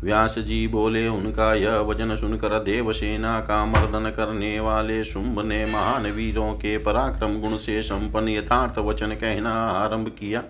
व्यास 0.04 0.38
जी 0.38 0.66
बोले, 0.68 1.08
उनका 1.08 1.54
यह 1.54 1.76
वचन 1.76 2.16
सुनकर 2.16 2.48
देवसेना 2.48 3.40
का 3.40 3.64
मर्दन 3.66 4.10
करने 4.10 4.60
वाले 4.60 5.04
शुंभ 5.04 5.40
ने 5.40 5.64
महान 5.64 6.06
वीरों 6.06 6.52
के 6.52 6.78
पराक्रम 6.78 7.40
गुण 7.40 7.56
से 7.56 7.82
संपन्न 7.82 8.28
यथार्थ 8.28 8.78
वचन 8.78 9.06
कहना 9.06 9.52
आरंभ 9.52 10.08
किया। 10.08 10.42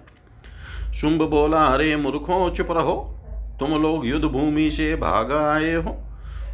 शुंभ 0.95 1.23
बोला, 1.23 1.65
अरे 1.65 1.97
मूर्खों, 1.97 2.51
चुप 2.51 2.71
रहो। 2.71 3.13
तुम 3.61 3.83
लोग 3.83 4.07
युद्ध 4.07 4.25
भूमि 4.25 4.71
से 4.71 4.97
भाग 4.97 5.33
आए 5.33 5.75
हो। 5.75 5.97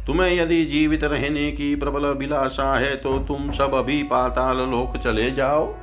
तुम्हें 0.07 0.33
यदि 0.33 0.65
जीवित 0.65 1.03
रहने 1.03 1.51
की 1.51 1.75
प्रबल 1.75 2.03
अभिलाषा 2.03 2.73
है 2.79 2.95
तो 2.95 3.19
तुम 3.19 3.51
सब 3.51 3.73
अभी 3.73 4.03
पाताल 4.03 4.57
लोक 4.57 4.97
चले 4.97 5.31
जाओ। 5.31 5.75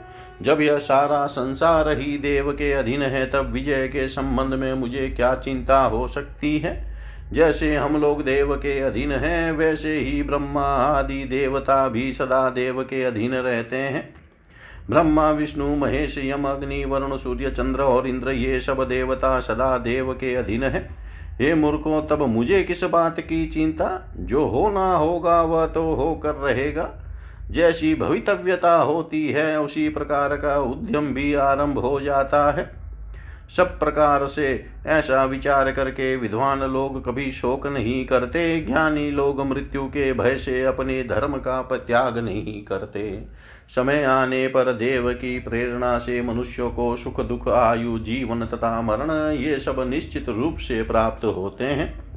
जब 0.43 0.61
यह 0.61 0.79
सारा 0.79 1.27
संसार 1.27 1.89
ही 1.89 2.19
देव 2.19 2.53
के 2.53 2.73
अधीन 2.73 3.03
है, 3.03 3.31
तब 3.31 3.51
विजय 3.53 3.89
के 3.89 4.09
संबंध 4.09 4.55
में 4.55 4.73
मुझे 4.75 5.09
क्या 5.09 5.35
चिंता 5.35 5.81
हो 5.83 6.09
सकती 6.09 6.59
है? 6.59 6.90
जैसे 7.33 7.77
हम 7.77 7.97
लोग 8.01 8.25
देव 8.25 8.57
के 8.57 8.81
अधीन 8.81 9.13
हैं, 9.13 9.53
वैसे 9.53 9.99
ही 9.99 10.23
ब्रह्मा 10.23 10.67
आदि 10.77 11.25
देवता 11.25 11.89
भी 11.89 12.13
सदा 12.13 12.51
देव 12.51 12.83
के 12.83 13.05
अधीन 13.05 13.35
रहते 13.35 13.77
हैं। 13.77 14.15
ब्रह्मा, 14.91 15.31
विष्णु, 15.31 15.77
महेश, 15.77 16.19
यम, 16.19 16.45
अग्नि, 16.45 16.85
वरुण, 16.85 17.17
सूर्य, 17.17 17.51
चंद्र 17.51 17.83
और 17.83 18.07
इंद्र, 18.07 18.31
ये 18.31 18.61
सब 18.61 18.89
देवता 18.89 19.41
सदा 19.41 19.79
देव 19.79 20.13
के 20.13 20.35
अधीन 20.35 20.63
है। 20.63 20.91
हे 21.41 21.55
मूर्खों, 21.55 22.07
तब 22.07 22.23
मुझे 22.23 22.63
किस 22.63 22.85
बात 22.85 23.21
की 23.21 23.47
चिंता? 23.47 24.13
जो 24.17 24.47
होना 24.47 24.97
होगा 24.97 25.43
वह 25.43 25.67
तो 25.67 25.95
होकर 25.95 26.35
रहेगा। 26.35 26.91
जैसी 27.51 27.95
भवितव्यता 27.95 28.77
होती 28.77 29.29
है, 29.29 29.61
उसी 29.61 29.89
प्रकार 29.89 30.37
का 30.37 30.59
उद्यम 30.59 31.15
भी 31.15 31.35
आरंभ 31.35 31.79
हो 31.79 32.01
जाता 32.01 32.51
है। 32.51 32.80
सब 33.57 33.79
प्रकार 33.79 34.27
से 34.27 34.65
ऐसा 34.87 35.25
विचार 35.25 35.73
करके 35.73 36.17
विद्वान 36.17 36.61
लोग 36.61 37.07
कभी 37.07 37.33
शोक 37.33 37.67
नहीं 37.67 38.07
करते, 38.07 38.61
ज्ञानी 38.61 39.11
लोग 39.11 39.47
मृत्यु 39.47 39.85
के 39.85 40.13
भय 40.13 40.37
से 40.37 40.63
अपने 40.63 41.03
धर्म 41.03 41.37
का 41.37 41.63
त्याग 41.63 42.19
नहीं 42.19 42.65
करते। 42.65 43.25
समय 43.69 44.05
आने 44.05 44.49
पर 44.49 44.73
देव 44.73 45.13
की 45.13 45.39
प्रेरणा 45.39 45.99
से 45.99 46.23
मनुष्यों 46.23 46.71
को 46.71 46.97
सुख, 46.97 47.21
दुख, 47.21 47.49
आयु, 47.49 47.99
जीवन 47.99 48.47
तथा 48.47 48.83
मरण, 48.83 49.37
ये 49.37 49.59
सब 49.59 49.87
निश्चित 49.91 50.29
रूप 50.29 50.57
से 50.57 50.83
प्राप्त 50.83 51.25
होते 51.25 51.65
हैं। 51.65 52.11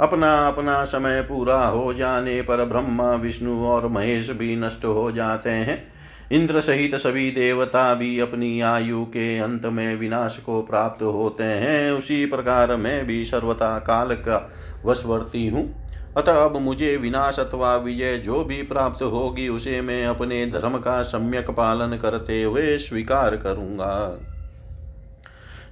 अपना 0.00 0.48
अपना 0.48 0.84
समय 0.84 1.22
पूरा 1.22 1.66
हो 1.66 1.94
जाने 1.94 2.42
पर 2.42 2.64
ब्रह्मा, 2.64 3.12
विष्णु 3.12 3.64
और 3.64 3.88
महेश 3.88 4.30
भी 4.30 4.56
नष्ट 4.56 4.84
हो 4.84 5.12
जाते 5.12 5.50
हैं। 5.50 5.93
इंद्र 6.32 6.60
सहित 6.60 6.94
सभी 6.94 7.30
देवता 7.30 7.94
भी 7.94 8.20
अपनी 8.20 8.60
आयु 8.60 9.04
के 9.04 9.38
अंत 9.38 9.66
में 9.66 9.96
विनाश 9.96 10.36
को 10.36 10.62
प्राप्त 10.62 11.02
होते 11.02 11.44
हैं। 11.44 11.92
उसी 11.92 12.26
प्रकार 12.26 12.76
मैं 12.76 13.06
भी 13.06 13.24
सर्वता 13.24 13.78
काल 13.78 14.14
का 14.14 14.52
वशवर्ती 14.86 15.48
हूँ। 15.48 15.88
अतः 16.16 16.44
अब 16.44 16.56
मुझे 16.56 16.96
विनाश 16.96 17.38
अथवा 17.38 17.76
विजय 17.76 18.18
जो 18.18 18.44
भी 18.44 18.62
प्राप्त 18.62 19.02
होगी, 19.02 19.48
उसे 19.48 19.80
मैं 19.80 20.06
अपने 20.06 20.46
धर्म 20.46 20.78
का 20.78 21.02
सम्यक 21.02 21.50
पालन 21.50 21.96
करते 21.96 22.42
हुए 22.42 22.78
स्वीकार 22.78 23.36
करूँगा। 23.36 24.20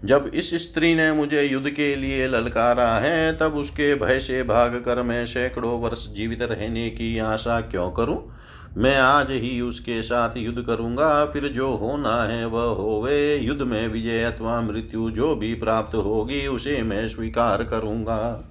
जब 0.04 0.30
इस 0.34 0.54
स्त्री 0.54 0.94
ने 0.94 1.12
मुझे 1.12 1.42
युद्ध 1.42 1.70
के 1.70 1.96
लिए 1.96 2.28
ललकारा 2.28 2.88
है, 2.88 3.36
तब 3.36 3.54
उसके 3.54 3.94
भय 3.94 4.20
से 4.20 4.42
भाग 4.42 4.74
कर 4.74 5.02
मैं 5.02 5.26
सैकड़ों 5.26 5.80
वर्ष 5.80 6.08
जीवित 6.12 6.42
रहने 6.42 6.90
की 6.90 7.18
आशा 7.18 7.60
क्यों 7.60 7.90
करूँ? 7.90 8.41
मैं 8.78 8.96
आज 8.98 9.30
ही 9.30 9.60
उसके 9.60 10.02
साथ 10.02 10.36
युद्ध 10.36 10.62
करूँगा, 10.62 11.26
फिर 11.26 11.42
जो 11.48 11.70
होना 11.70 12.22
है 12.24 12.46
वह 12.46 12.62
होवे। 12.62 13.36
युद्ध 13.36 13.62
में 13.62 13.88
विजय 13.88 14.22
अथवा 14.22 14.60
मृत्यु 14.60 15.10
जो 15.10 15.36
भी 15.36 15.54
प्राप्त 15.54 15.94
होगी, 15.94 16.46
उसे 16.46 16.82
मैं 16.82 17.08
स्वीकार 17.08 17.62
करूँगा। 17.62 18.48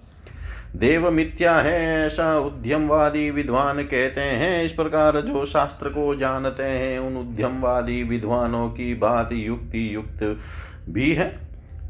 देव 0.75 1.11
मिथ्या 1.11 1.55
है, 1.55 2.05
ऐसा 2.05 2.39
उद्यमवादी 2.39 3.31
विद्वान 3.31 3.83
कहते 3.83 4.21
हैं। 4.21 4.63
इस 4.63 4.71
प्रकार 4.71 5.21
जो 5.21 5.45
शास्त्र 5.45 5.89
को 5.89 6.15
जानते 6.15 6.63
हैं, 6.63 6.99
उन 6.99 7.17
उद्यमवादी 7.17 8.03
विद्वानों 8.03 8.69
की 8.69 8.93
बात 8.93 9.29
युक्ति 9.31 9.95
युक्त 9.95 10.37
भी 10.89 11.11
है। 11.11 11.39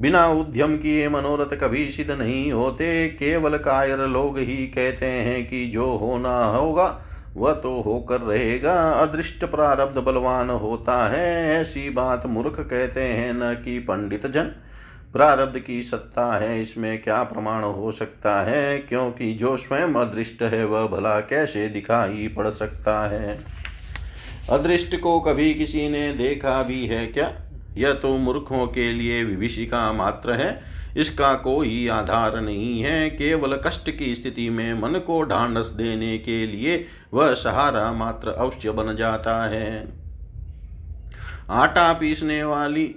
बिना 0.02 0.28
उद्यम 0.28 0.78
किए 0.78 1.10
मनोरथ 1.10 1.58
कभी 1.58 1.90
सिद्ध 1.90 2.12
नहीं 2.12 2.52
होते। 2.52 3.08
केवल 3.08 3.58
कायर 3.58 4.00
लोग 4.00 4.40
ही 4.40 4.68
कहते 4.68 5.06
हैं 5.06 5.50
कि 5.50 5.66
जो 5.66 5.96
होना 5.98 6.46
होगा 6.46 7.06
वह 7.36 7.54
तो 7.54 7.82
होकर 7.82 8.22
रहेगा। 8.22 8.92
अदृष्ट 8.92 9.46
प्रारब्ध 9.46 9.98
बलवान 9.98 10.50
होता 10.50 11.08
है। 11.08 11.60
ऐसी 11.60 11.90
बात 11.90 12.26
मूर्ख 12.26 12.60
कहते 12.60 13.02
हैं 13.02 13.34
न 13.34 13.54
कि 13.54 13.80
पंडित 13.80 14.28
जन 14.28 14.52
प्रारब्ध 15.14 15.60
की 15.60 15.82
सत्ता 15.82 16.38
है, 16.38 16.62
इसमें 16.62 17.02
क्या 17.02 17.24
प्रमाण 17.24 17.64
हो 17.64 17.92
सकता 17.92 18.42
है? 18.42 18.78
क्योंकि 18.80 19.34
जो 19.34 19.58
स्वयं 19.58 19.94
अदृष्ट 19.94 20.44
है, 20.44 20.66
वह 20.66 20.88
भला 20.88 21.20
कैसे 21.20 21.68
दिखाई 21.68 22.28
पड़ 22.38 22.48
सकता 22.48 23.10
है? 23.10 23.40
अदृष्ट 24.50 25.00
को 25.00 25.20
कभी 25.20 25.54
किसी 25.54 25.90
ने 25.90 26.14
देखा 26.14 26.64
भी 26.64 26.86
है 26.86 27.08
क्या? 27.08 27.34
यह 27.78 27.94
तो 27.94 28.18
मूर्खों 28.18 28.68
के 28.68 28.92
लिए 28.92 29.24
विभीषिका 29.24 29.94
मात्र 29.94 30.32
है। 30.32 30.71
इसका 30.98 31.34
कोई 31.36 31.88
आधार 31.88 32.40
नहीं 32.42 32.82
है। 32.82 33.10
केवल 33.10 33.62
कष्ट 33.66 33.92
की 33.92 34.16
स्थिति 34.16 34.50
में 34.50 34.74
मन 34.74 35.00
को 35.00 35.22
ढांढस 35.24 35.68
देने 35.68 36.18
के 36.18 36.46
लिए 36.48 36.86
वह 37.14 37.34
सहारा 37.34 37.92
मात्र 37.92 38.30
अवश्य 38.30 38.72
बन 38.72 38.96
जाता 38.96 39.44
है। 39.46 39.94
आटा 41.50 41.94
पीसने 41.94 42.44
वाली 42.44 42.96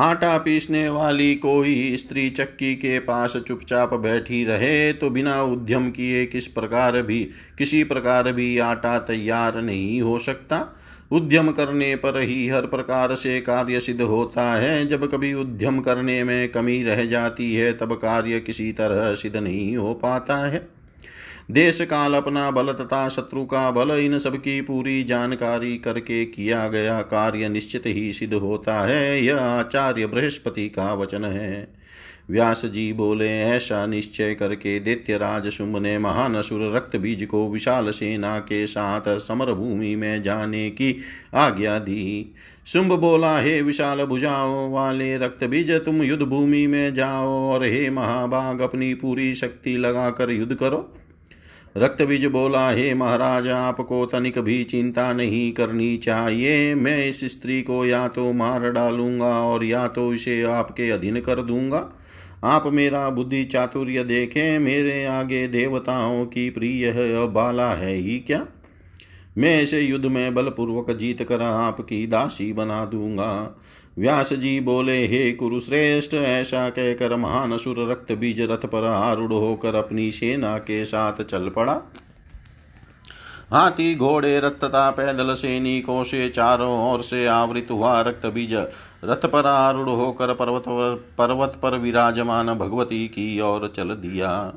आटा 0.00 0.36
पीसने 0.38 0.88
वाली 0.88 1.34
कोई 1.34 1.96
स्त्री 1.96 2.28
चक्की 2.30 2.74
के 2.74 2.98
पास 2.98 3.36
चुपचाप 3.36 3.92
बैठी 3.94 4.44
रहे 4.44 4.92
तो 4.92 5.10
बिना 5.10 5.42
उद्यम 5.42 5.90
किए 5.90 6.24
किस 6.26 6.46
प्रकार 6.46 7.00
भी, 7.02 7.18
किसी 7.58 7.82
प्रकार 7.84 8.32
भी 8.32 8.58
आटा 8.58 8.98
तैयार 8.98 9.60
नहीं 9.62 10.00
हो 10.02 10.18
सकता। 10.18 10.64
उद्यम 11.12 11.50
करने 11.50 11.94
पर 11.96 12.20
ही 12.20 12.48
हर 12.48 12.66
प्रकार 12.66 13.14
से 13.14 13.40
कार्य 13.40 13.80
सिद्ध 13.80 14.00
होता 14.00 14.52
है। 14.54 14.86
जब 14.86 15.10
कभी 15.10 15.34
उद्यम 15.34 15.80
करने 15.80 16.22
में 16.24 16.48
कमी 16.48 16.82
रह 16.82 17.04
जाती 17.04 17.54
है, 17.54 17.72
तब 17.72 17.92
कार्य 17.92 18.40
किसी 18.40 18.72
तरह 18.72 19.14
सिद्ध 19.14 19.36
नहीं 19.36 19.76
हो 19.76 19.94
पाता 19.94 20.36
है। 20.46 20.68
देश 21.50 21.80
काल 21.80 22.14
अपना 22.14 22.50
बल 22.50 22.72
तथा 22.72 23.08
शत्रु 23.08 23.44
का 23.44 23.70
बल 23.70 23.90
इन 23.90 24.18
सब 24.18 24.36
की 24.36 24.60
पूरी 24.60 25.04
जानकारी 25.04 25.76
करके 25.78 26.24
किया 26.24 26.68
गया 26.68 27.00
कार्य 27.02 27.48
निश्चित 27.48 27.82
ही 27.86 28.12
सिद्ध 28.12 28.34
होता 28.34 28.78
है। 28.86 29.24
यह 29.24 29.40
आचार्य 29.40 30.06
बृहस्पति 30.06 30.68
का 30.68 30.94
वचन 30.94 31.24
है। 31.24 31.74
व्यास 32.30 32.64
जी 32.64 32.92
बोले, 32.92 33.28
ऐसा 33.40 33.86
निश्चय 33.86 34.34
करके 34.34 34.80
दैत्यराज 34.80 35.48
शुंभ 35.48 35.76
ने 35.76 35.98
महान 35.98 36.34
असुर 36.34 36.76
रक्त 36.76 36.96
बीज 36.96 37.24
को 37.24 37.50
विशाल 37.50 37.90
सेना 37.90 38.38
के 38.38 38.66
साथ 38.66 39.18
समर 39.18 39.52
भूमि 39.52 39.94
में 39.96 40.22
जाने 40.22 40.70
की 40.70 40.96
आज्ञा 41.34 41.78
दी। 41.78 42.34
शुंभ 42.66 42.92
बोला, 42.92 43.38
हे 43.38 43.62
विशाल 43.62 44.04
भुजाओं 44.04 44.72
वाले 44.72 45.16
रक्त 45.18 45.44
बीज, 45.44 45.70
तुम 45.70 46.02
युद्ध 46.02 46.22
भूमि 46.22 46.66
में 46.66 46.94
जाओ 46.94 47.28
और 47.28 47.64
हे 47.64 47.90
महाबाग, 47.90 48.60
अपनी 48.60 48.94
पूरी 48.94 49.34
शक्ति 49.34 49.76
लगाकर 49.76 50.30
युद्ध 50.30 50.54
करो। 50.54 50.92
रक्त 51.76 52.02
बीज 52.02 52.24
बोला, 52.24 52.70
हे 52.70 52.94
महाराज, 52.94 53.48
आपको 53.48 54.06
तनिक 54.06 54.38
भी 54.38 54.64
चिंता 54.64 55.12
नहीं 55.12 55.52
करनी 55.52 55.96
चाहिए। 55.96 56.74
मैं 56.74 57.08
इस 57.08 57.24
स्त्री 57.24 57.62
को 57.62 57.86
या 57.86 58.08
तो 58.08 58.32
मार 58.32 58.70
डालूँगा 58.72 59.40
और 59.40 59.64
या 59.64 59.88
तो 59.88 60.14
इसे 60.14 60.42
आपके 60.42 60.90
अधीन 60.90 61.20
कर 61.20 61.42
दूँगा। 61.42 61.92
आप 62.44 62.66
मेरा 62.66 63.08
बुद्धि 63.10 63.44
चातुर्य 63.44 64.04
देखें। 64.04 64.58
मेरे 64.58 65.04
आगे 65.04 65.48
देवताओं 65.48 66.24
की 66.26 66.50
प्रिय 66.50 66.88
है 66.88 67.26
बाला 67.26 67.70
है 67.70 67.94
ही 67.94 68.18
क्या? 68.18 68.46
मैं 69.38 69.62
इसे 69.62 69.80
युद्ध 69.80 70.06
में 70.06 70.34
बलपूर्वक 70.34 70.90
जीत 70.90 71.22
कर 71.22 71.42
आपकी 71.42 72.06
दासी 72.06 72.52
बना 72.52 72.84
दूँगा। 72.84 73.60
व्यास 74.00 74.32
जी 74.32 74.60
बोले, 74.60 75.06
हे 75.06 75.32
कुरुश्रेष्ठ, 75.32 76.14
ऐसा 76.14 76.68
कहकर 76.70 77.16
महान 77.16 77.56
सुर 77.56 77.90
रक्त 77.90 78.12
बीज 78.12 78.40
रथ 78.40 78.66
पर 78.66 78.84
आरूढ़ 78.84 79.32
होकर 79.32 79.74
अपनी 79.74 80.10
सेना 80.12 80.58
के 80.58 80.84
साथ 80.84 81.22
चल 81.22 81.48
पड़ा। 81.48 81.74
हाथी, 83.52 83.94
घोड़े 83.94 84.40
रथ 84.40 84.50
तथा 84.50 84.90
पैदल 84.90 85.34
सैनिकों 85.34 86.04
से 86.04 86.28
चारों 86.28 86.92
ओर 86.92 87.02
से 87.02 87.26
आवृत 87.26 87.66
हुआ 87.70 88.00
रक्त 88.00 88.26
बीज। 88.26 88.54
रथ 89.04 89.26
पर 89.26 89.46
आरूढ़ 89.46 89.88
होकर 89.88 90.34
पर्वत 90.34 90.62
पर 90.62 91.04
पर्वत 91.18 91.58
पर 91.62 91.76
विराजमान 91.78 92.54
भगवती 92.54 93.08
की 93.08 93.40
ओर 93.40 93.72
चल 93.76 93.88
दिया। 93.88 94.52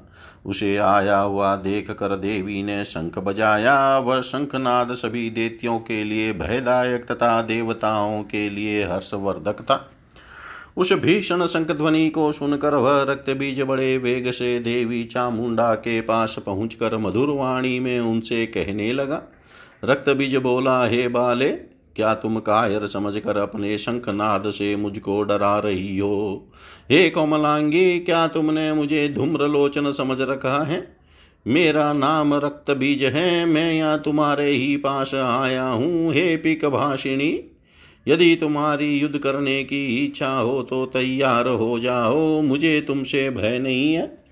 उसे 0.46 0.78
आया 0.78 1.20
हुआ 1.20 1.56
देख 1.56 1.92
कर 1.92 2.18
देवी 2.18 2.64
ने 2.64 2.86
शंख 2.86 3.20
बजाया। 3.20 3.98
वह 3.98 4.22
शंखनाद 4.22 4.94
सभी 4.94 5.30
देतियों 5.30 5.80
के 5.80 6.04
लिए 6.04 6.34
भयदायक 6.34 7.06
तथा 7.06 7.42
देवताओं 7.42 8.24
के 8.24 8.50
लिए 8.50 8.84
हर्षवर्धक 8.84 9.62
था। 9.62 9.90
उस 10.78 10.94
भीषण 10.94 11.46
शंख 11.46 11.72
ध्वनि 11.72 12.10
को 12.10 12.32
सुनकर 12.32 12.74
वह 12.76 13.04
रक्त 13.04 13.30
बीज 13.30 13.62
बड़े 13.62 13.98
वेग 13.98 14.32
से 14.32 14.60
देवी 14.60 15.04
चामुंडा 15.04 15.76
के 15.76 16.02
पास 16.02 16.36
पहुंचकर 16.46 16.98
मधुर 16.98 17.30
वाणी 17.30 17.80
में 17.80 18.00
उनसे 18.00 18.46
कहने 18.46 18.94
लगा, 18.94 19.22
रक्त 19.84 20.10
बीज 20.10 20.36
बोला, 20.36 20.86
हे 20.86 21.08
बाले, 21.08 21.50
क्या 21.96 22.14
तुम 22.16 22.40
कायर 22.40 22.86
समझकर 22.86 23.38
अपने 23.38 23.78
शंखनाद 23.78 24.44
से 24.50 24.76
मुझको 24.76 25.24
डरा 25.24 25.60
रही 25.60 25.98
हो? 25.98 26.48
हे 26.92 27.10
कोमलांगी, 27.10 28.00
क्या 28.00 28.28
तुमने 28.28 28.74
मुझे 28.74 29.10
धूम्रलोचन 29.10 29.92
समझ 29.92 30.22
रखा 30.22 30.64
है? 30.64 30.98
मेरा 31.48 31.94
नाम 31.94 32.34
रक्त 32.34 32.72
बीज 32.72 33.04
है, 33.04 33.46
मैं 33.46 33.74
यहाँ 33.74 34.00
तुम्हारे 34.00 34.50
ही 34.50 34.78
पास 34.78 35.16
आया 35.16 35.66
हूँ, 35.66 36.14
हे 36.14 36.38
पिक 36.38 36.66
भाषिणी 36.66 37.53
यदि 38.08 38.36
तुम्हारी 38.36 38.98
युद्ध 39.00 39.18
करने 39.18 39.64
की 39.64 40.06
इच्छा 40.06 40.32
हो 40.38 40.62
तो 40.64 40.86
तैयार 40.86 41.48
हो 41.48 41.80
जाओ, 41.80 42.42
मुझे 42.42 42.82
तुमसे 42.82 43.30
भय 43.30 43.60
नहीं 43.60 43.94
है। 43.94 44.24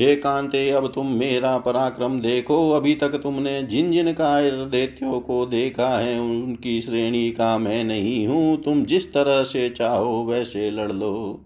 हे 0.00 0.16
कांते, 0.16 0.70
अब 0.70 0.92
तुम 0.94 1.06
मेरा 1.06 1.58
पराक्रम 1.58 2.20
देखो। 2.20 2.70
अभी 2.70 2.94
तक 2.94 3.14
तुमने 3.14 3.62
जिन 3.62 3.92
जिन 3.92 4.12
कायर 4.12 4.52
दैत्यों 4.52 5.20
को 5.20 5.46
देखा 5.46 5.88
है, 5.98 6.20
उनकी 6.20 6.80
श्रेणी 6.80 7.30
का 7.30 7.58
मैं 7.58 7.84
नहीं 7.84 8.26
हूँ। 8.26 8.62
तुम 8.62 8.84
जिस 8.84 9.12
तरह 9.12 9.42
से 9.42 9.68
चाहो, 9.68 10.24
वैसे 10.24 10.70
लड़ 10.70 10.92
लो। 10.92 11.40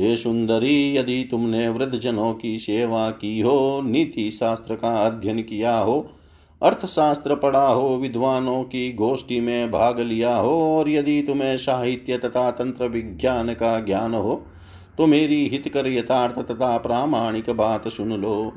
हे 0.00 0.16
सुंदरी, 0.16 0.96
यदि 0.96 1.28
तुमने 1.30 1.68
वृद्धजनों 1.68 2.34
की 2.34 2.58
सेवा 2.58 3.10
की 3.10 3.40
हो, 3.40 3.82
नीति 3.84 4.30
शास्त्र 4.30 4.74
का 4.74 4.96
अध्ययन 5.06 5.42
किया 5.42 5.78
हो 5.78 6.10
अर्थशास्त्र 6.62 7.34
पढ़ा 7.34 7.66
हो, 7.66 7.96
विद्वानों 7.96 8.62
की 8.64 8.92
गोष्ठी 8.92 9.40
में 9.40 9.70
भाग 9.70 10.00
लिया 10.00 10.36
हो, 10.36 10.78
और 10.78 10.88
यदि 10.88 11.22
तुम्हें 11.22 11.56
साहित्य 11.56 12.18
तथा 12.18 12.50
तंत्र 12.50 12.88
विज्ञान 12.88 13.52
का 13.54 13.78
ज्ञान 13.80 14.14
हो 14.14 14.44
तो 14.98 15.06
मेरी 15.06 15.46
हितकर 15.48 15.86
यथार्थ 15.86 16.38
तथा 16.40 16.76
प्रामाणिक 16.78 17.50
बात 17.50 17.88
सुन 17.88 18.12
लो। 18.12 18.52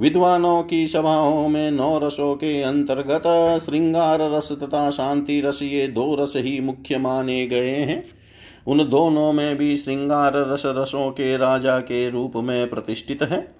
विद्वानों 0.00 0.62
की 0.62 0.86
सभाओं 0.86 1.48
में 1.48 1.70
नौ 1.70 1.98
रसों 1.98 2.34
के 2.34 2.60
अंतर्गत 2.62 3.22
श्रृंगार 3.64 4.20
रस 4.32 4.52
तथा 4.52 4.90
शांति 4.90 5.40
रस 5.40 5.62
ये 5.62 5.86
दो 5.88 6.14
रस 6.14 6.32
ही 6.36 6.60
मुख्य 6.60 6.98
माने 6.98 7.46
गए 7.46 7.70
हैं। 7.70 8.02
उन 8.66 8.88
दोनों 8.88 9.32
में 9.32 9.56
भी 9.56 9.76
श्रृंगार 9.76 10.32
रस 10.36 10.62
रसों 10.66 11.10
के 11.10 11.36
राजा 11.36 11.78
के 11.78 12.08
रूप 12.10 12.32
में 12.36 12.70
प्रतिष्ठित 12.70 13.22
है। 13.22 13.53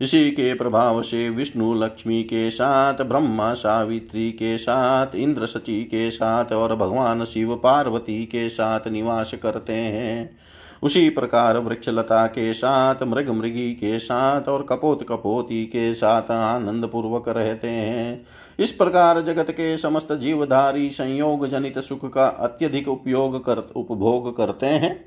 इसी 0.00 0.30
के 0.30 0.54
प्रभाव 0.54 1.02
से 1.02 1.30
विष्णु 1.30 1.74
लक्ष्मी 1.74 2.22
के 2.22 2.50
साथ, 2.50 2.94
ब्रह्मा 2.94 3.52
सावित्री 3.52 4.30
के 4.30 4.58
साथ, 4.58 5.14
इंद्र 5.14 5.46
सची 5.46 5.84
के 5.84 6.10
साथ 6.10 6.52
और 6.52 6.76
भगवान 6.76 7.24
शिव 7.24 7.56
पार्वती 7.56 8.24
के 8.26 8.48
साथ 8.48 8.88
निवास 8.88 9.34
करते 9.42 9.72
हैं। 9.72 10.36
उसी 10.82 11.08
प्रकार 11.08 11.58
वृक्षलता 11.58 12.26
के 12.26 12.54
साथ 12.54 12.94
मृग 13.02 13.30
मृगी 13.30 13.70
के 13.70 13.98
साथ 13.98 14.48
और 14.48 14.62
कपोत 14.62 15.02
कपोती 15.08 15.64
के 15.64 15.92
साथ 15.94 16.30
आनंद 16.30 16.86
पूर्वक 16.86 17.28
रहते 17.28 17.68
हैं। 17.68 18.26
इस 18.58 18.72
प्रकार 18.72 19.20
जगत 19.20 19.50
के 19.50 19.76
समस्त 19.76 20.12
जीवधारी 20.12 20.90
संयोग 20.90 21.46
जनित 21.46 21.78
सुख 21.78 22.12
का 22.12 22.26
अत्यधिक 22.26 22.88
उपयोग 22.88 23.44
कर, 23.44 23.56
उपभोग 23.56 24.36
करते 24.36 24.66
हैं। 24.66 25.04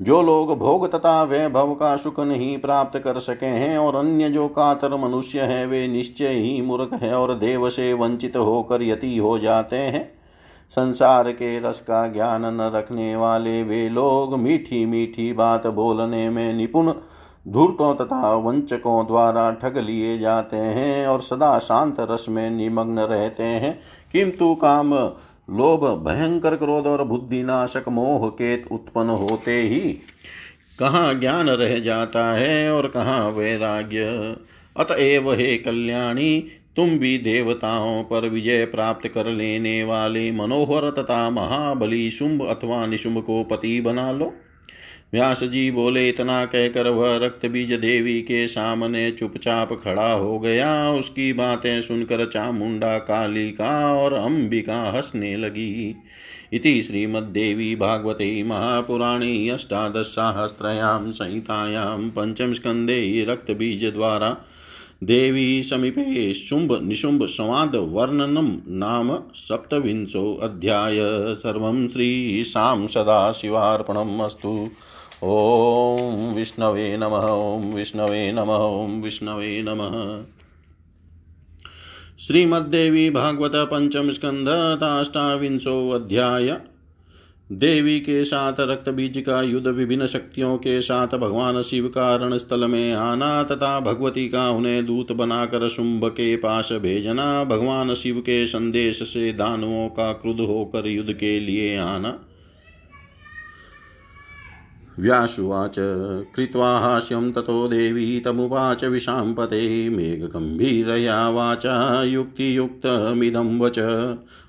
जो 0.00 0.22
लोग 0.22 0.58
भोग 0.58 0.92
तथा 0.92 1.22
वैभव 1.22 1.74
का 1.74 1.96
सुख 1.96 2.20
नहीं 2.20 2.58
प्राप्त 2.58 2.98
कर 2.98 3.18
सके 3.18 3.46
हैं 3.46 3.78
और 3.78 3.96
अन्य 3.96 4.28
जो 4.28 4.48
कातर 4.48 4.96
मनुष्य 4.96 5.40
हैं, 5.40 5.66
वे 5.66 5.88
निश्चय 5.88 6.28
ही 6.28 6.62
मूर्ख 6.62 7.02
हैं 7.02 7.14
और 7.14 7.34
देव 7.34 7.70
से 7.70 7.92
वंचित 7.92 8.36
होकर 8.36 8.82
यति 8.82 9.16
हो 9.16 9.38
जाते 9.38 9.76
हैं। 9.76 10.16
संसार 10.70 11.32
के 11.32 11.58
रस 11.58 11.80
का 11.80 12.06
ज्ञान 12.06 12.44
न 12.44 12.60
रखने 12.60 13.16
वाले 13.16 13.62
वे 13.62 13.88
लोग 13.88 14.38
मीठी 14.38 14.86
मीठी 14.86 15.32
बात 15.32 15.66
बोलने 15.66 16.30
में 16.30 16.52
निपुण, 16.54 16.92
धूर्तों 17.48 17.94
तथा 17.94 18.34
वंचकों 18.34 19.06
द्वारा 19.06 19.50
ठग 19.52 19.78
लिए 19.78 20.18
जाते 20.18 20.56
हैं 20.56 21.06
और 21.06 21.20
सदा 21.20 21.58
शांत 21.58 21.96
रस 22.00 22.26
में 22.28 22.50
निमग्न 22.50 22.98
रहते 22.98 23.42
हैं। 23.42 23.80
किंतु 24.12 24.54
काम 24.54 25.12
लोभ, 25.50 25.84
भयंकर 26.08 26.56
क्रोध 26.56 26.86
और 26.86 27.04
बुद्धिनाशक 27.04 27.88
मोह 27.88 28.28
के 28.28 28.62
उत्पन्न 28.62 29.08
होते 29.08 29.62
ही 29.62 29.98
कहाँ 30.78 31.14
ज्ञान 31.14 31.50
रह 31.50 31.78
जाता 31.78 32.32
है 32.32 32.72
और 32.72 32.88
कहाँ 32.88 33.30
वैराग्य। 33.30 34.04
अतएव 34.76 35.32
हे 35.32 35.56
कल्याणी, 35.56 36.46
तुम 36.76 36.98
भी 36.98 37.18
देवताओं 37.18 38.02
पर 38.04 38.28
विजय 38.28 38.64
प्राप्त 38.64 39.08
कर 39.08 39.26
लेने 39.26 39.84
वाले 39.84 40.32
मनोहर 40.32 40.90
तथा 40.90 41.30
महाबली 41.30 42.10
शुंभ 42.10 42.46
अथवा 42.46 42.86
निशुंभ 42.86 43.22
को 43.22 43.44
पति 43.44 43.80
बना 43.80 44.12
लो। 44.12 44.34
व्यास 45.12 45.42
जी 45.44 45.70
बोले, 45.70 46.08
इतना 46.08 46.44
कहकर 46.44 46.88
वह 46.88 47.16
रक्त 47.16 47.46
बीज 47.46 47.72
देवी 47.72 48.20
के 48.22 48.46
सामने 48.46 49.10
चुपचाप 49.10 49.72
खड़ा 49.72 50.12
हो 50.12 50.38
गया। 50.38 50.90
उसकी 50.90 51.32
बातें 51.32 51.80
सुनकर 51.82 52.24
चामुंडा 52.26 52.98
कालिका 52.98 53.94
और 53.94 54.12
अंबिका 54.12 54.80
हंसने 54.90 55.36
लगी। 55.36 55.94
इति 56.52 56.82
श्रीमद्देवी 56.82 57.76
भागवते 57.76 58.42
महापुराणे 58.42 59.48
अष्टादशसाहस्रयां 59.48 61.12
संहितायां 61.12 62.10
पञ्चमस्कन्धे 62.10 63.26
रक्तबीजद्वारा 63.28 64.36
देवी 65.04 65.62
समीपे 65.62 66.34
शुम्भ 66.34 66.78
निशुम्भ 66.82 67.24
संवाद 67.26 67.72
वर्णनं 67.76 68.46
नाम 68.68 69.18
सप्तविंशोऽध्याय 69.34 70.98
सर्वं 71.34 71.88
श्रीशां 71.88 72.86
सदाशिवार्पणम् 72.86 74.20
अस्तु। 74.20 74.68
ॐ 75.24 76.34
विष्णवे 76.34 76.96
नमः 76.96 77.26
ॐ 77.26 77.72
विष्णवे 77.74 78.32
नमः 78.32 78.64
ॐ 78.64 79.00
विष्णवे 79.02 79.62
नमः। 79.62 79.94
श्रीमद्देवी 82.18 83.10
भागवत 83.10 83.52
पंचम 83.54 84.10
स्कंध 84.10 84.48
अध्याय। 85.94 86.56
देवी 87.52 88.00
के 88.00 88.24
साथ 88.24 88.60
रक्त 88.60 88.88
बीज 88.88 89.18
का 89.18 89.42
युद्ध 89.42 89.66
विभिन्न 89.66 90.06
शक्तियों 90.06 90.56
के 90.58 90.80
साथ 90.82 91.08
भगवान 91.08 91.62
शिव 91.62 91.88
का 91.88 92.16
रण 92.16 92.36
स्थल 92.38 92.68
में 92.68 92.92
आना 92.92 93.42
तथा 93.42 93.80
भगवती 93.80 94.28
का 94.28 94.50
उन्हें 94.50 94.86
दूत 94.86 95.12
बनाकर 95.12 95.68
शुंभ 95.68 96.08
के 96.08 96.36
पास 96.36 96.72
भेजना, 96.72 97.44
भगवान 97.44 97.94
शिव 97.94 98.20
के 98.20 98.46
संदेश 98.46 99.02
से 99.02 99.32
दानवों 99.32 99.88
का 99.88 100.12
क्रुद्ध 100.12 100.40
होकर 100.40 100.86
युद्ध 100.86 101.12
के 101.12 101.40
लिए 101.40 101.76
आना। 101.76 102.18
व्यासुवाच। 104.98 105.74
कृत्वा 106.34 106.78
हास्यं 106.78 107.32
ततो 107.32 107.68
देवी 107.68 108.20
तमुवाच 108.20 108.84
विशाम्पते। 108.84 109.88
मेघगम्भीरया 109.88 111.28
वाचा। 111.28 112.02
युक्तियुक्तमिदं 112.02 113.58
वच 113.58 113.78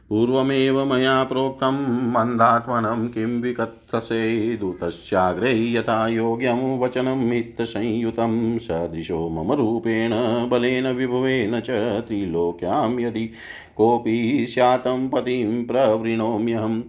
पूर्वमेव 0.10 0.94
मया 0.94 1.24
प्रोक्तं 1.24 1.74
मन्दात्मनं 2.12 3.08
किं 3.08 3.42
विकत्तसे 3.42 4.58
दूतश्चाग्रे 4.58 5.74
यथा 5.74 6.08
योग्यं 6.08 6.80
वचनमित्तसंयुतं 6.80 8.60
सदृशो 8.60 9.30
मम 9.30 9.52
रूपेण 9.54 10.12
बलेन 10.50 10.88
विभवेन 10.88 11.60
च 11.60 11.70
त्रिलोक्यां 12.08 13.00
यदि 13.00 13.30
कोऽपि 13.76 14.46
स्यातं 14.50 15.10
पतिं 15.10 15.66
प्रवृणोम्यहम्। 15.66 16.82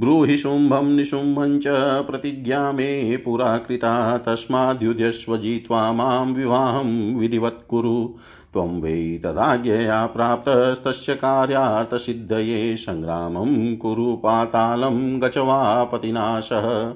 ब्रूहि 0.00 0.38
शुम्भं 0.38 0.84
निशुम्भं 0.84 1.58
च 1.58 1.64
प्रतिज्ञा 2.06 2.72
मे 2.72 3.16
पुरा 3.16 3.58
कृता 3.58 4.18
तस्माद्युध्यस्व 4.18 5.36
जित्वा 5.36 5.92
माँ 5.92 6.24
विवाहं 6.24 7.16
विधिवत् 7.16 7.68
कुरु। 7.68 8.14
त्वं 8.52 8.80
वै 8.80 9.20
तदाज्ञया 9.24 10.06
प्राप्तस्तस्य 10.06 11.14
कार्यार्थसिद्धये 11.14 12.76
सङ्ग्रामं 12.76 13.76
कुरु 13.76 14.16
पातालं 14.16 15.22
गचवा 15.22 15.84
पतिनाशः 15.84 16.94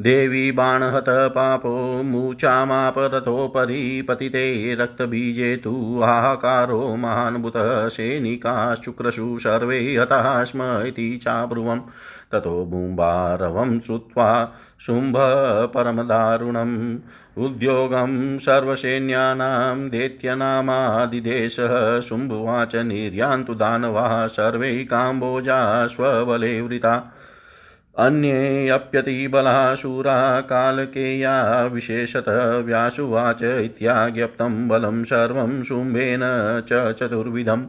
देवी 0.00 0.52
बाणहत 0.52 1.04
पापो 1.08 2.02
मूचामापरतोपरि 2.02 4.06
पतिते 4.08 4.74
रक्तबीजे 4.74 5.56
तु 5.56 6.00
हाहाकारो 6.04 6.96
महान्भुतः 6.96 7.88
सैनिकाश्चुक्रशु 7.88 9.36
सर्वे 9.40 9.96
हताः 9.96 10.44
स्म 10.44 10.82
इति 10.86 11.20
चाब्रुवम्। 11.22 11.80
ततो 12.32 12.64
बुम्बारवं 12.64 13.80
श्रुत्वा 13.80 14.52
शुम्भ 14.80 15.14
परमदारुणम् 15.74 16.98
उद्योगं 17.38 18.38
सर्वसैन्यानां 18.38 19.88
दैत्यनामादिदेशः 19.88 22.00
शुम्भुवाच 22.00 22.76
निर्यान्तु 22.76 23.54
दानवाः 23.54 24.26
सर्वे 24.26 24.84
काम्बोजा 24.84 25.86
स्वबले 25.86 26.60
वृता। 26.60 27.16
अन्येऽप्यतिबला 27.98 29.74
शूरा 29.74 30.40
कालकेया 30.40 31.64
विशेषतः 31.64 32.58
व्यासुवाच 32.58 33.42
इत्याज्ञप्तं 33.42 34.68
बलं 34.68 35.04
सर्वं 35.04 35.62
शुम्भेन 35.62 36.20
च 36.68 36.92
चतुर्विधम्। 36.92 37.64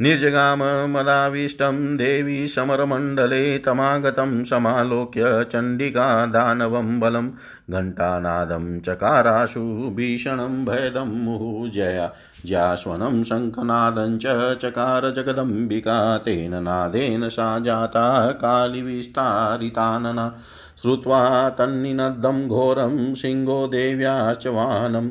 निर्जगाम 0.00 0.90
मदाविष्टं 0.90 1.96
देवी 1.96 2.46
समरमण्डले 2.46 3.58
तमागतं 3.58 4.44
समालोक्य 4.44 5.44
चण्डिका 5.44 6.26
दानवं 6.26 7.00
बलं, 7.00 7.30
घण्टानादं 7.70 8.80
चकाराशु 8.80 9.92
भीषणं 9.94 10.64
भयदं 10.64 11.00
मुहुजया 11.00 12.12
ज्यास्वनं 12.46 13.24
शङ्खनादं 13.24 14.18
च 14.18 14.58
चकार 14.58 15.12
जगदम्बिका, 15.12 16.16
तेन 16.16 16.54
नादेन 16.54 17.28
सा 17.28 17.58
जाता 17.58 18.30
कालिविस्तारितानना। 18.30 20.38
श्रुत्वा 20.82 21.48
तन्निनद्धं 21.48 22.48
घोरं 22.48 23.14
सिंहो 23.14 23.66
देव्याश्च 23.66 24.46
वाहनम् 24.46 25.10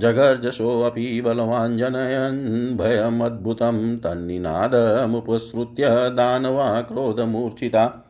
जगर्जसोऽपि 0.00 1.20
बलवान् 1.20 1.76
जनयन् 1.76 2.76
भयमद्भुतं 2.76 3.96
तन्निनादमुपसृत्य 3.96 5.84
दानवा 5.88 6.80
क्रोधमूर्छिता। 6.80 8.00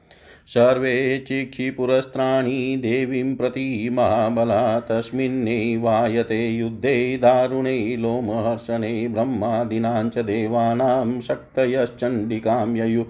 सर्वे 0.46 1.24
चिक्षिपुरस्त्राणि 1.28 2.76
देवीं 2.82 3.36
प्रति 3.36 3.90
महाबला 3.92 4.80
तस्मिन्नैवायते 4.80 6.48
युद्धे 6.50 7.16
दारुणे 7.16 7.96
लोमहर्षणे 7.96 9.08
ब्रह्मादीनां 9.08 10.08
च 10.08 10.18
देवानां 10.18 11.20
शक्तयश्चण्डिकां 11.20 12.76
ययु। 12.76 13.04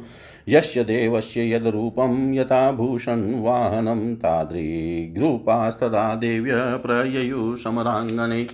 यस्य 0.49 0.85
देवस्य 0.85 1.55
यद्रूपं 1.55 2.35
यथा 2.35 2.73
भूषणवाहनं 2.73 4.15
तादृग्रूपास्तदा 4.15 6.15
देव्य 6.15 6.53
प्रययु 6.57 7.57
समराङ्गणे। 7.57 8.47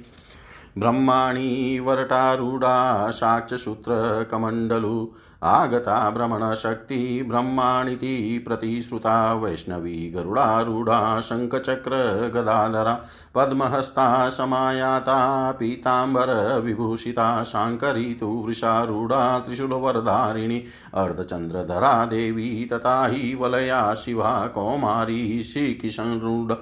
ब्रह्माणि 0.78 1.80
वरटारूढा 1.84 3.10
साक्षसूत्रकमण्डलु 3.10 5.12
आगता 5.42 5.98
भ्रमणशक्ति 6.10 7.22
ब्रह्माणीति 7.28 8.38
प्रतिश्रुता 8.46 9.12
वैष्णवी 9.34 10.10
गरुडारूढा 10.14 11.20
शङ्खचक्रगदाधरा 11.20 12.92
पद्महस्ता 13.34 14.28
समायाता 14.28 15.16
पीताम्बरविभूषिता 15.52 17.42
शाङ्करी 17.44 18.12
तु 18.14 18.26
वृषारूढा 18.46 19.38
त्रिशूलवरधारिणी 19.38 20.62
अर्धचन्द्रधरा 20.94 21.94
देवी 22.06 22.68
तथा 22.72 23.04
हि 23.06 23.34
वलया 23.34 23.82
शिवा 23.94 24.46
कौमारी 24.46 25.42
श्रीकिशनरूढ 25.42 26.56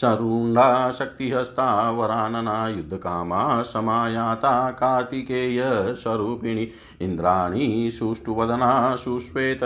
सरुण्डा 0.00 0.90
शक्तिहस्ता 0.90 1.68
वरानना 1.90 2.68
युद्धकामा 2.68 3.62
समायाता 3.62 4.70
कार्तिकेयस्वरूपिणी 4.70 6.68
इन्द्राणी 7.00 7.90
सुष्ठुवदना 7.90 8.70
सुश्वेत 8.96 9.60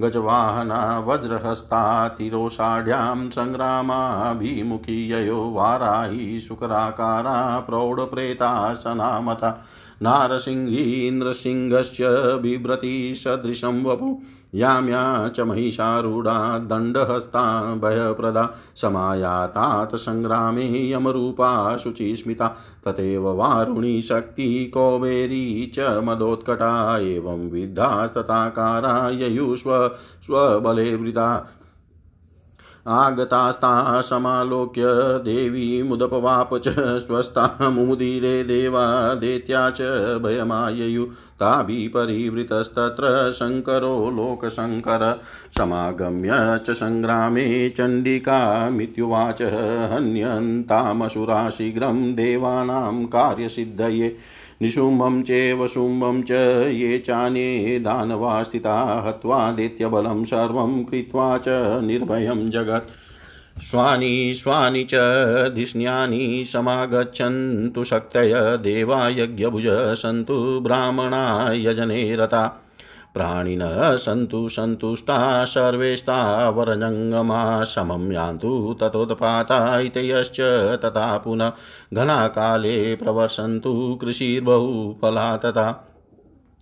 गजवाहना 0.00 0.80
वज्रहस्ता 0.98 1.82
तिरोषाढ्यां 2.08 3.28
सङ्ग्रामाभिमुखी 3.30 4.98
ययो 5.12 5.40
वाराही 5.52 6.40
शुकराकारा 6.40 7.38
प्रौढप्रेता 7.60 8.52
सनामता 8.74 9.50
नारसिंही 10.02 10.82
इन्द्रसिंहस्य 11.08 12.08
बिभ्रति 12.42 13.14
सदृशं 13.16 13.82
वपु 13.84 14.18
याम्या 14.54 15.28
च 15.28 15.40
महिषारूढा 15.40 16.58
दण्डहस्ता 16.58 17.44
भयप्रदा 17.74 18.48
समायातात् 18.76 19.96
सङ्ग्रामे 19.96 20.66
यमरूपा 20.92 21.76
शुचिस्मिता 21.76 22.48
तथैव 22.88 23.28
वारुणी 23.36 24.00
शक्ति 24.02 24.48
कौबेरी 24.74 25.72
च 25.74 26.00
मदोत्कटा 26.04 26.98
एवं 26.98 27.48
विद्धास्तथाकारा 27.50 29.08
ययुष्व 29.12 29.70
स्वबले 30.26 30.94
वृता 30.96 31.28
आगतास्ता 32.88 34.00
समालोक्य 34.00 34.82
देवीमुदपवाप 35.24 36.50
च 36.54 36.74
स्वस्था 36.78 37.70
मुमुदीरे 37.70 38.42
देवा 38.44 39.14
दैत्या 39.14 39.70
च 39.70 39.82
भयमाययु 40.22 41.04
ताभिः 41.42 41.88
परिवृतस्तत्र 41.88 43.30
शङ्करो 43.32 44.10
लोकशङ्कर 44.10 45.20
समागम्य 45.58 46.30
च 46.66 46.70
सङ्ग्रामे 46.70 47.68
चण्डिकामित्युवाच 47.68 49.42
हन्यन्तामसुरा 49.92 51.48
शीघ्रं 51.50 52.04
देवानां 52.14 53.04
कार्यसिद्धये 53.04 54.16
निशुम्भं 54.62 55.22
चैव 55.22 55.66
शुम्भं 55.66 56.22
च 56.22 56.32
ये 56.72 56.98
चान्ये 56.98 57.78
दानवा 57.78 58.42
स्थिता 58.42 59.04
हत्वा 59.06 59.52
दैत्यबलं 59.52 60.24
सर्वं 60.24 60.84
कृत्वा 60.84 61.38
च 61.38 61.48
निर्भयं 61.82 62.50
जगत्। 62.50 62.90
स्वानि 63.62 64.32
स्वानि 64.34 64.86
च 64.90 64.94
धिष्ण्यानि 65.54 66.44
समागच्छन्तु 66.52 67.84
शक्तय 67.84 68.32
देवा 68.62 69.08
यज्ञभुज 69.08 69.66
सन्तु 69.98 70.60
ब्राह्मणा 70.60 71.52
यजने 71.52 72.16
रता 72.16 72.61
प्राणिनः 73.14 73.96
सन्तु 73.96 74.48
सन्तुष्टा 74.48 75.44
सर्वेस्तावरजङ्गमा 75.44 77.42
समं 77.64 78.10
यान्तु 78.12 78.76
ततोत्पाता 78.80 79.58
इतयश्च 79.80 80.40
तथा 80.84 81.16
पुनः 81.18 81.52
घनाकाले 81.94 82.94
प्रवर्षन्तु 82.94 83.72
कृषिर्बहुफला 84.00 85.36
तथा 85.36 85.66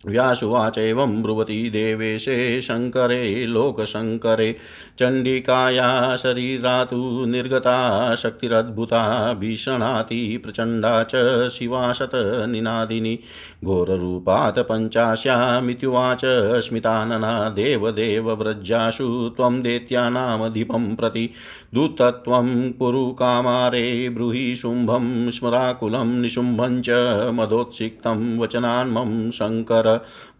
व्यासुवाच 0.07 0.79
एवं 0.79 1.23
ब्रुवती 1.23 1.71
देवेशे 1.71 2.61
शङ्करे, 2.61 3.47
लोकशङ्करे, 3.47 4.57
चण्डिकाया 4.99 6.17
शरीरा 6.17 6.85
तु 6.85 7.25
निर्गता, 7.27 8.15
शक्तिरद्भुता, 8.15 9.35
भीषणाति, 9.35 10.43
प्रचण्डा 10.45 11.03
च 11.03 11.13
शिवा 11.49 11.93
शतनिनादिनी 11.93 13.19
घोररूपात् 13.65 14.59
पञ्चास्यामित्युवाच 14.59 16.21
स्मितानना, 16.61 17.49
देवदेव 17.49 18.33
व्रजासु, 18.33 19.31
त्वं 19.37 19.63
दैत्यानामधिपं 19.63 20.97
प्रति, 20.97 21.31
दूतत्वं 21.75 22.73
कुरु 22.73 23.07
कामारे, 23.07 24.09
ब्रूहि 24.09 24.57
शुम्भं, 24.57 25.31
स्मराकुलं, 25.31 26.21
निशुम्भं 26.21 26.83
च, 26.83 26.91
मदोत्सिक्तं 27.35 28.39
वचनान्मं 28.39 29.31
शङ्कर 29.31 29.89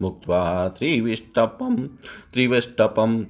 मुक्त्वा 0.01 0.67
त्रिविष्टपं 0.67 1.87
त्रिविष्टपम्। 2.33 3.23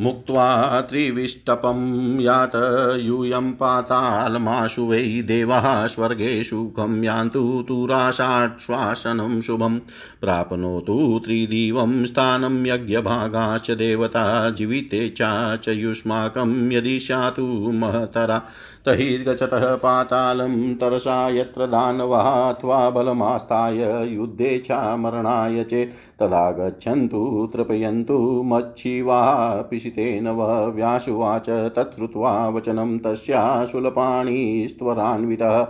मुक्त्वा 0.00 0.80
त्रिविष्टपं 0.80 2.20
यात 2.20 2.52
यूयं 3.00 3.52
पातालमाशु 3.52 4.82
वै 4.82 5.02
देवाः 5.02 5.86
स्वर्गेषु 5.86 6.72
खं 6.76 7.04
यान्तु 7.04 7.64
तुराशाश्वासनं 7.68 9.40
शुभं 9.40 9.78
प्राप्नोतु 10.20 11.20
त्रिदिवं 11.24 12.06
स्थानं 12.06 12.66
यज्ञभागाश्च 12.66 13.70
देवता, 13.70 14.50
जीविते 14.50 15.14
च 15.20 15.68
युष्माकं 15.68 16.72
यदि 16.72 17.00
स्यातु 17.00 17.46
महतरा। 17.74 18.42
तैर्गच्छतः 18.86 19.76
पातालं 19.76 20.74
तरसा 20.74 21.28
यत्र 21.28 21.66
दानवः 21.66 22.18
अथवा 22.18 22.90
बलमास्ताय 22.90 24.14
युद्धे 24.14 24.58
चामरणाय 24.58 25.64
चेत् 25.64 26.20
तदा 26.20 26.50
गच्छन्तु 26.50 27.50
तृपयन्तु, 27.52 28.42
मच्छिवाः 28.46 29.62
पिशितेन 29.62 30.28
व्यासुवाच 30.74 31.46
तच्छ्रुत्वा 31.48 32.48
वचनं 32.48 32.98
तस्या 32.98 33.64
शूलपाणिस्त्वरान्वितः 33.64 35.66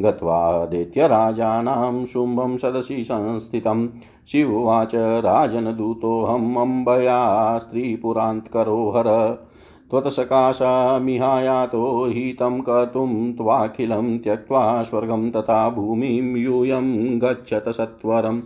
गत्वा 0.00 0.64
दैत्यराजानां 0.64 2.04
शुम्भं 2.04 2.56
सदसि 2.56 3.04
संस्थितं। 3.04 3.88
शिवोवाच 4.26 4.94
राजनदूतोऽहम् 4.94 6.56
अम्बया 6.56 7.58
स्त्रीपुरान्तकरो 7.58 8.92
त्वत्सकाशामिहायातो 9.90 12.04
हितं 12.04 12.60
कर्तुं 12.60 13.32
त्वाखिलं 13.32 14.18
त्यक्त्वा 14.18 14.82
स्वर्गं 14.82 15.30
तथा 15.30 15.70
भूमिं 15.70 16.36
यूयं 16.36 17.22
गच्छत 17.22 17.68
सत्वरम्। 17.68 18.40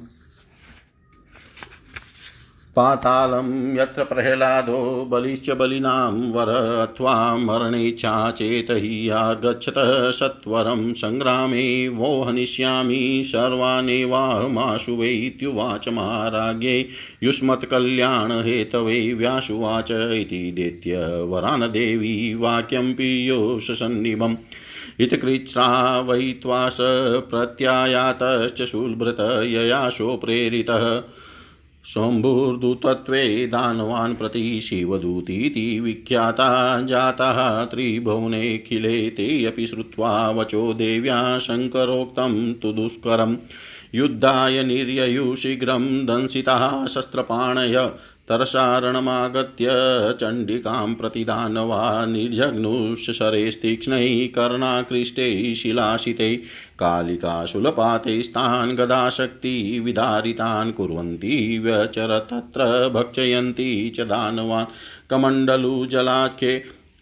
पातालं 2.76 3.76
यत्र 3.76 4.04
प्रह्लादो 4.04 5.08
बलिश्च 5.10 5.50
बलिनां 5.50 6.12
वर 6.12 6.48
अथवा 6.88 7.36
मरणेच्छा 7.36 8.30
चेत 8.30 8.66
हि 8.70 9.08
आगच्छत 9.08 9.74
सत्वरं 10.14 10.92
सङ्ग्रामे 10.92 11.88
वो 11.88 12.22
हनिष्यामि 12.22 13.22
सर्वानेवाहमाशु 13.26 14.92
वैत्युवाच 14.92 15.88
महाराज्ञे 15.88 16.88
युष्मत्कल्याणहेतवे 17.22 19.14
व्यासुवाच 19.14 19.90
इति 19.90 20.52
दैत्य 20.56 21.22
वरानदेवी 21.22 22.34
वाक्यं 22.34 22.94
पीयोषसन्निभम्। 22.94 24.36
हितकृच्छ्रावयित्वा 25.00 26.68
स 26.68 26.78
प्रत्यायातश्च 27.30 28.62
शूलभृत 28.62 29.20
ययाशो 29.44 30.16
प्रेरितः। 30.16 31.02
शम्भुर्दूतत्वे 31.86 33.46
दानवान् 33.46 34.14
प्रति 34.14 34.60
शिवदूतीति 34.60 35.80
विख्याता 35.80 36.80
जातः 36.82 37.64
त्रिभुवनेऽखिले 37.64 39.10
ते 39.10 39.44
अपि 39.44 39.66
श्रुत्वा 39.66 40.30
वचो 40.30 40.72
देव्या 40.74 41.38
शङ्करोक्तं 41.38 42.54
तु 42.54 42.72
दुष्करम् 42.72 43.36
युद्धाय 43.94 44.62
निर्ययु 44.64 45.36
शीघ्रं 45.36 46.06
दंसिताः 46.06 46.86
शस्त्रपाणय 46.86 47.90
तरसारणमागत्य 48.28 49.68
चण्डिकां 50.20 50.94
प्रतिदानवा 50.94 51.78
निर्जघ्नुशरेस्तीक्ष्णैः 52.06 54.26
कर्णाकृष्टैः 54.36 55.40
शिलाशितैः 55.60 56.34
कालिकाशूलपातैस्तान् 56.82 58.74
गदाशक्तिविदारितान् 58.80 60.72
कुर्वन्ती 60.80 61.36
व्यचर 61.66 62.12
तत्र 62.32 62.66
भक्षयन्ती 62.94 63.70
च 63.96 64.06
दानवान् 64.12 64.72
कमण्डलुजलाख्ये 65.10 66.52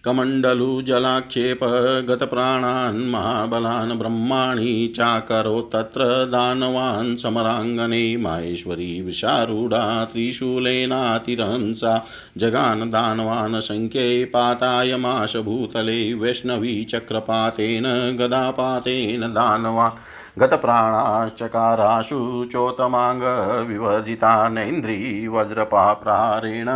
कमण्डलुजलाक्षेप 0.04 1.64
गतप्राणान् 2.08 2.98
महाबलान् 3.10 3.98
ब्रह्माणि 3.98 4.92
चाकरो 4.96 5.60
तत्र 5.72 6.04
दानवान् 6.32 7.16
समराङ्गने 7.16 8.16
माहेश्वरी 8.16 9.00
विशारूढा 9.02 9.82
त्रिशूलेनातिरहंसा 10.12 11.94
जगान 12.38 12.90
दानवान् 12.90 13.60
सङ्ख्ये 13.60 14.24
पातायमाश 14.34 15.36
भूतले 15.48 16.14
वैष्णवी 16.14 16.84
चक्रपातेन 16.84 17.86
गदापातेन 18.20 19.26
दानवान् 19.32 19.98
गतप्राणाश्चकाराशु 20.40 22.18
चोतमाङ्गविवर्जिता 22.52 24.32
नैन्द्री 24.48 25.28
वज्रपाप्रारेण 25.28 26.68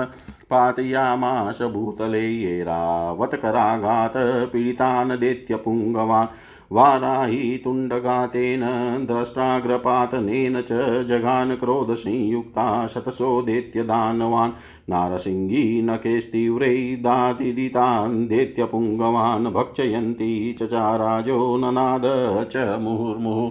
पातयामाश 0.52 1.62
भूतले 1.72 2.26
ये 2.28 2.62
रावतकराघात 2.62 4.16
पीडितान् 4.52 5.18
दैत्यपुङ्गवान् 5.18 6.34
वाराही 6.72 7.56
तुण्डघातेन 7.64 8.62
द्रष्टाग्रपातनेन 9.06 10.60
च 10.60 10.72
जगान 11.08 11.54
क्रोधसंयुक्ता 11.54 12.64
शतशो 12.86 13.30
दैत्यदानवान् 13.42 14.52
नारसिंही 14.90 15.64
नखेस्तीव्रै 15.82 16.76
दातिदितान् 17.00 18.16
दैत्यपुङ्गवान् 18.28 19.52
भक्षयन्ती 19.52 20.30
चचाराजो 20.52 21.40
ननाद 21.56 22.06
च 22.52 22.78
मुहुर्मुहुः। 22.80 23.50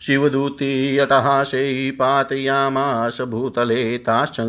शिवदूती 0.00 0.72
अटहासै 0.98 1.90
पातयामास 1.90 3.20
भूतले 3.30 3.98
ताश्च 3.98 4.40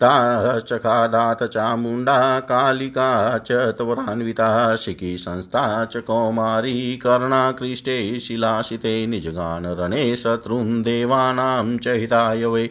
ताश्चखादात 0.00 1.42
चामुण्डा 1.42 2.40
कालिका 2.40 3.38
च 3.38 3.52
त्वरान्विता 3.52 4.76
शिखी 4.76 5.18
संस्था 5.18 5.84
च 5.84 5.96
कौमारी 5.96 6.96
कर्णाकृष्टे 6.96 8.20
शिलाशिते 8.20 9.06
निजगान 9.06 9.66
रणे 9.66 10.16
शत्रून् 10.16 10.82
देवानां 10.82 11.78
च 11.78 11.88
हिताय 11.88 12.44
वै 12.44 12.70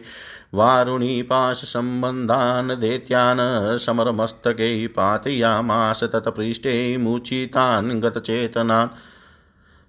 वारुणीपाशसम्बन्धान् 0.54 2.80
दैत्यान् 2.80 3.78
समरमस्तके 3.78 4.86
पातयामास 4.86 6.04
तत्पृष्ठे 6.04 6.96
मूर्छितान् 6.96 8.00
गतचेतनान् 8.00 8.88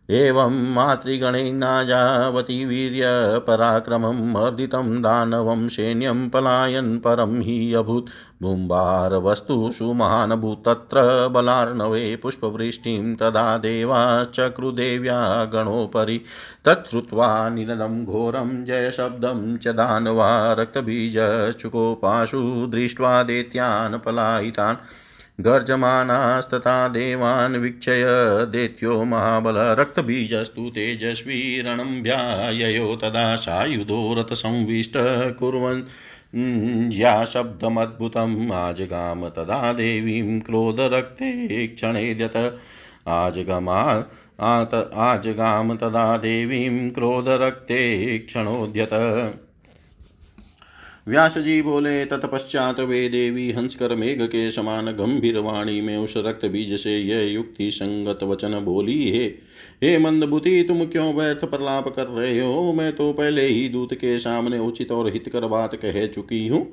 एवं 0.10 0.74
मातृगणैनाजावती 0.74 2.66
वीर्यपराक्रमं 2.66 4.32
मर्दितं 4.32 5.01
दानवं 5.01 5.68
सैन्यं 5.68 6.30
पलायन् 6.30 6.99
परं 6.99 7.41
हि 7.41 7.74
अभूत्। 7.74 8.10
बुम्बारवस्तुषु 8.41 9.93
महानभूत् 9.93 10.66
तत्र 10.66 11.28
बलार्णवे 11.28 12.16
पुष्पवृष्टिं 12.16 13.16
तदा 13.16 13.58
देवाश्चक्रुदेव्या 13.58 15.45
गणोपरि। 15.45 16.22
तच्छ्रुत्वा 16.66 17.49
निनदं 17.49 18.06
घोरं 18.06 18.66
जयशब्दं 18.66 19.58
च 19.58 19.68
दानवा 19.68 20.54
रक्तबीजचुकोपाशु 20.54 22.41
दृष्ट्वा 22.70 23.24
दैत्यान् 23.24 23.99
पलायितान्। 23.99 24.78
गर्जमानास्तथा 25.39 26.88
देवान् 26.88 27.55
वीक्षय 27.55 28.03
दैत्यो 28.51 29.03
महाबल 29.03 29.55
रक्तबीजस्तु 29.79 30.69
तेजस्वी 30.69 31.61
रणम्भ्याययो 31.61 32.95
तदा 32.95 33.36
सायुधो 33.36 34.13
रथसंविष्ट 34.13 34.93
कुर्वन्। 35.39 35.84
या 36.93 37.25
शब्दमद्भुतम् 37.25 38.51
आजगाम 38.51 39.27
तदा 39.29 39.73
देवीं 39.73 40.39
क्रोधरक्ते 40.39 41.67
क्षणेद्यत 41.67 42.38
आजगमा 43.07 43.79
आत 44.39 44.73
आजगाम 44.93 45.75
तदा 45.75 46.17
देवीं 46.17 46.89
क्रोधरक्ते 46.89 48.17
क्षणोद्यत 48.17 48.93
व्यास 51.08 51.38
जी 51.38 51.62
बोले, 51.62 52.04
तत्पश्चात 52.06 52.80
वे 52.80 53.08
देवी 53.10 53.49
हंसकर 53.51 53.95
मेघ 53.95 54.22
के 54.22 54.49
समान 54.51 54.86
गंभीर 54.91 55.38
वाणी 55.38 55.82
में 55.82 55.97
उस 55.97 56.14
रक्त 56.18 56.45
बीज 56.45 56.74
से 56.80 56.97
यह 56.97 57.22
युक्ति 57.24 57.70
संगत 57.72 58.24
वचन 58.24 58.60
बोली 58.60 59.10
है। 59.10 59.26
हे 59.84 59.97
मंदबुति 59.97 60.64
तुम 60.64 60.86
क्यों 60.86 61.14
व्यर्थ 61.14 61.43
प्रलाप 61.45 61.88
कर 61.95 62.06
रहे 62.06 62.39
हो? 62.39 62.74
मैं 62.74 62.91
तो 62.95 63.12
पहले 63.14 63.47
ही 63.47 63.68
दूत 63.70 63.93
के 63.93 64.18
सामने 64.20 64.60
उचित 64.60 64.91
और 64.91 65.12
हितकर 65.14 65.47
बात 65.47 65.76
कह 65.76 66.06
चुकी 66.08 66.47
हूँ 66.47 66.64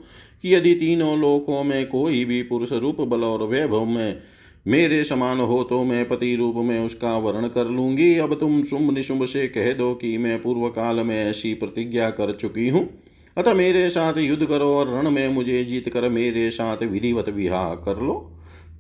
कि 0.44 0.54
यदि 0.54 0.74
तीनों 0.74 1.18
लोकों 1.18 1.64
में 1.64 1.86
कोई 1.86 2.24
भी 2.24 2.42
पुरुष 2.42 2.72
रूप, 2.72 3.00
बल 3.00 3.24
और 3.24 3.42
वैभव 3.42 3.84
में 3.86 4.22
मेरे 4.66 5.04
समान 5.04 5.40
हो 5.40 5.62
तो 5.64 5.84
मैं 5.84 6.08
पति 6.08 6.34
रूप 6.36 6.56
में 6.56 6.78
उसका 6.80 7.18
वर्ण 7.18 7.48
कर 7.48 7.66
लूँगी। 7.66 8.14
अब 8.18 8.38
तुम 8.40 8.62
शुंभ 8.64 8.90
निशुंभ 8.90 9.24
से 9.26 9.46
कह 9.48 9.72
दो 9.72 9.94
कि 9.94 10.16
मैं 10.18 10.40
पूर्व 10.42 10.68
काल 10.70 11.00
में 11.00 11.16
ऐसी 11.18 11.54
प्रतिज्ञा 11.54 12.10
कर 12.10 12.32
चुकी 12.32 12.68
हूँ। 12.68 12.88
अतः 13.36 13.54
मेरे 13.54 13.88
साथ 13.90 14.18
युद्ध 14.18 14.44
करो 14.44 14.74
और 14.74 14.88
रण 14.88 15.10
में 15.10 15.28
मुझे 15.28 15.62
जीत 15.64 15.88
कर 15.88 16.08
मेरे 16.08 16.50
साथ 16.50 16.82
विधिवत 16.82 17.28
विवाह 17.28 17.74
कर 17.74 18.02
लो। 18.02 18.14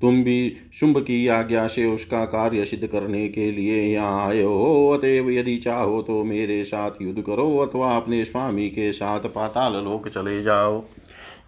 तुम 0.00 0.22
भी 0.24 0.52
शुंभ 0.72 0.98
की 0.98 1.26
आज्ञा 1.28 1.66
से 1.66 1.84
उसका 1.86 2.24
कार्य 2.24 2.64
सिद्ध 2.64 2.86
करने 2.86 3.28
के 3.28 3.50
लिए 3.52 3.82
यहाँ 3.82 4.28
आए 4.28 4.42
हो। 4.42 4.90
अतएव 4.90 5.30
यदि 5.30 5.56
चाहो 5.56 6.00
तो 6.02 6.22
मेरे 6.24 6.62
साथ 6.64 7.02
युद्ध 7.02 7.22
करो 7.22 7.56
अथवा 7.58 7.96
अपने 7.96 8.24
स्वामी 8.24 8.68
के 8.68 8.92
साथ 8.92 9.28
पाताल 9.28 9.72
लोक 9.84 10.08
चले 10.08 10.42
जाओ। 10.42 10.84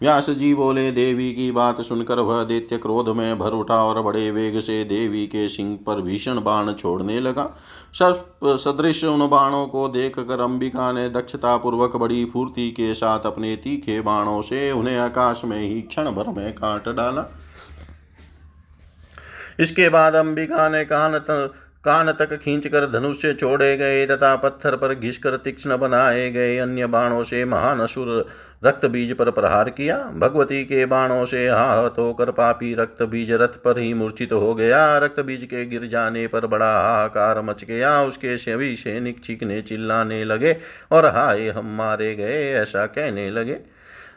व्यास 0.02 0.30
जी 0.30 0.54
बोले, 0.54 0.90
देवी 0.92 1.32
की 1.32 1.50
बात 1.50 1.80
सुनकर 1.80 2.18
वह 2.18 2.42
दैत्य 2.44 2.76
क्रोध 2.76 3.08
में 3.08 3.38
भर 3.38 3.52
उठा 3.52 3.82
और 3.84 4.02
बड़े 4.02 4.30
वेग 4.30 4.58
से 4.60 4.82
देवी 4.84 5.26
के 5.26 5.48
सिंह 5.48 5.78
पर 5.86 6.00
भीषण 6.00 6.40
बाण 6.40 6.72
छोड़ने 6.72 7.20
लगा। 7.20 7.44
सर्प 7.94 8.46
सदृश 8.58 9.04
उन 9.04 9.26
बाणों 9.28 9.66
को 9.66 9.88
देख 9.88 10.18
कर 10.18 10.40
अंबिका 10.40 10.92
ने 10.92 11.08
दक्षता 11.10 11.56
पूर्वक 11.56 11.96
बड़ी 11.96 12.24
फूर्ति 12.24 12.70
के 12.70 12.94
साथ 12.94 13.26
अपने 13.26 13.54
तीखे 13.56 14.00
बाणों 14.00 14.40
से 14.42 14.70
उन्हें 14.72 14.98
आकाश 14.98 15.44
में 15.44 15.60
ही 15.60 15.80
क्षण 15.82 16.10
भर 16.10 16.30
में 16.30 16.52
काट 16.52 16.88
डाला। 16.88 17.24
इसके 19.60 19.88
बाद 19.88 20.14
अंबिका 20.14 20.68
ने 20.68 20.84
कान 20.84 21.18
कान 21.84 22.12
तक 22.12 22.32
खींचकर 22.34 22.86
धनुष 22.90 23.20
से 23.22 23.32
छोड़े 23.34 23.76
गए, 23.76 24.06
तथा 24.06 24.34
पत्थर 24.36 24.76
पर 24.76 24.94
घिसकर 24.94 25.36
तीक्ष्ण 25.36 25.76
बनाए 25.78 26.30
गए 26.30 26.56
अन्य 26.58 26.86
बाणों 26.86 27.22
से 27.24 27.44
महान 27.44 27.80
असुर 27.80 28.26
रक्त 28.64 28.84
बीज 28.86 29.12
पर 29.12 29.30
प्रहार 29.30 29.70
किया। 29.70 29.96
भगवती 30.16 30.62
के 30.64 30.84
बाणों 30.86 31.24
से 31.24 31.46
आहत 31.46 31.94
होकर 31.98 32.30
पापी 32.30 32.74
रक्त 32.74 33.02
बीज 33.02 33.30
रथ 33.32 33.56
पर 33.64 33.78
ही 33.78 33.92
मूर्छित 33.94 34.32
हो 34.32 34.54
गया। 34.54 34.98
रक्त 34.98 35.20
बीज 35.20 35.44
के 35.44 35.64
गिर 35.66 35.86
जाने 35.86 36.26
पर 36.26 36.46
बड़ा 36.46 36.72
हाहाकार 36.72 37.40
मच 37.40 37.64
गया। 37.64 38.00
उसके 38.02 38.36
सभी 38.36 38.74
सैनिक 38.76 39.20
चीखने 39.20 39.60
चिल्लाने 39.62 40.24
लगे 40.24 40.56
और 40.92 41.06
हाय 41.06 41.48
हम 41.48 41.76
मारे 41.76 42.14
गए, 42.14 42.52
ऐसा 42.52 42.86
कहने 42.86 43.30
लगे। 43.30 43.60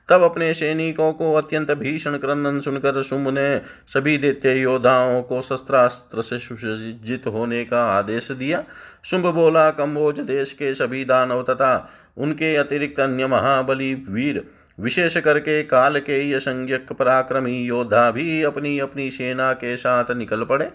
तब 0.10 0.22
अपने 0.22 0.54
सैनिकों 0.54 1.12
को 1.14 1.34
अत्यंत 1.34 1.72
भीषण 1.72 2.18
क्रंदन 2.18 2.60
सुनकर 2.60 3.02
शुंभ 3.04 3.28
ने 3.28 3.62
सभी 3.88 4.18
दैत्य 4.18 4.54
योद्धाओं 4.54 5.22
को 5.22 5.42
शस्त्रास्त्र 5.42 6.22
से 6.22 6.40
सुसज्जित 6.40 7.28
होने 7.28 7.64
का 7.66 7.84
आदेश 7.84 8.32
दिया। 8.32 8.64
शुंभ 9.04 9.26
बोला, 9.26 9.70
कम्बोज 9.72 10.20
देश 10.20 10.52
के 10.52 10.74
सभी 10.74 11.06
दानव 11.06 11.42
तथा 11.44 11.90
उनके 12.18 12.56
अतिरिक्त 12.56 13.00
अन्य 13.00 13.28
महाबली 13.28 13.94
वीर, 13.94 14.44
विशेष 14.80 15.18
करके 15.18 15.64
काल 15.64 16.00
के 16.00 16.30
यशंज्ञक 16.30 16.92
पराक्रमी 16.92 17.58
योद्धा 17.60 18.10
भी 18.12 18.42
अपनी 18.44 18.80
अपनी 18.80 19.12
सेना 19.12 19.54
के 19.54 19.78
साथ 19.78 20.12
निकल 20.12 20.44
पड़े। 20.44 20.72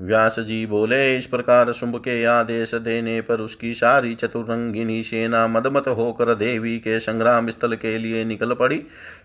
व्यास 0.00 0.38
जी 0.38 0.64
बोले, 0.66 1.16
इस 1.16 1.26
प्रकार 1.26 1.72
शुंभ 1.72 1.96
के 1.96 2.24
आदेश 2.24 2.74
देने 2.74 3.20
पर 3.20 3.40
उसकी 3.40 3.72
सारी 3.74 4.14
चतुरंगिनी 4.14 5.02
सेना 5.02 5.46
मदमत 5.48 5.88
होकर 5.88 6.34
देवी 6.34 6.78
के 6.78 6.98
संग्राम 7.00 7.50
स्थल 7.50 7.74
के 7.74 7.96
लिए 7.98 8.24
निकल 8.24 8.52
पड़ी। 8.52 8.80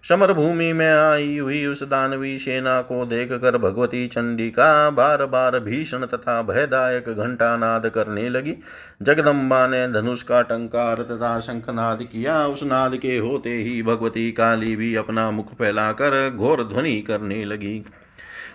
समर 0.09 0.33
भूमि 0.33 0.73
में 0.73 0.91
आई 0.91 1.37
हुई 1.37 1.65
उस 1.65 1.83
दानवी 1.83 2.37
सेना 2.37 2.81
को 2.81 3.05
देख 3.05 3.31
कर 3.31 3.57
भगवती 3.57 4.07
चंडिका 4.07 4.89
बार 4.89 5.25
बार 5.25 5.59
भीषण 5.59 6.05
तथा 6.05 6.41
भयदायक 6.41 7.09
घंटा 7.09 7.55
नाद 7.57 7.87
करने 7.89 8.29
लगी। 8.29 8.55
जगदम्बा 9.01 9.67
ने 9.67 9.87
धनुष 9.87 10.21
का 10.21 10.41
टंकार 10.41 11.01
तथा 11.01 11.39
शंखनाद 11.39 12.03
किया। 12.03 12.45
उस 12.47 12.63
नाद 12.63 12.95
के 12.95 13.17
होते 13.17 13.49
ही 13.49 13.81
भगवती 13.83 14.31
काली 14.31 14.75
भी 14.75 14.95
अपना 14.95 15.31
मुख 15.31 15.53
फैलाकर 15.53 16.29
घोर 16.35 16.63
ध्वनि 16.63 17.01
करने 17.01 17.45
लगी। 17.45 17.83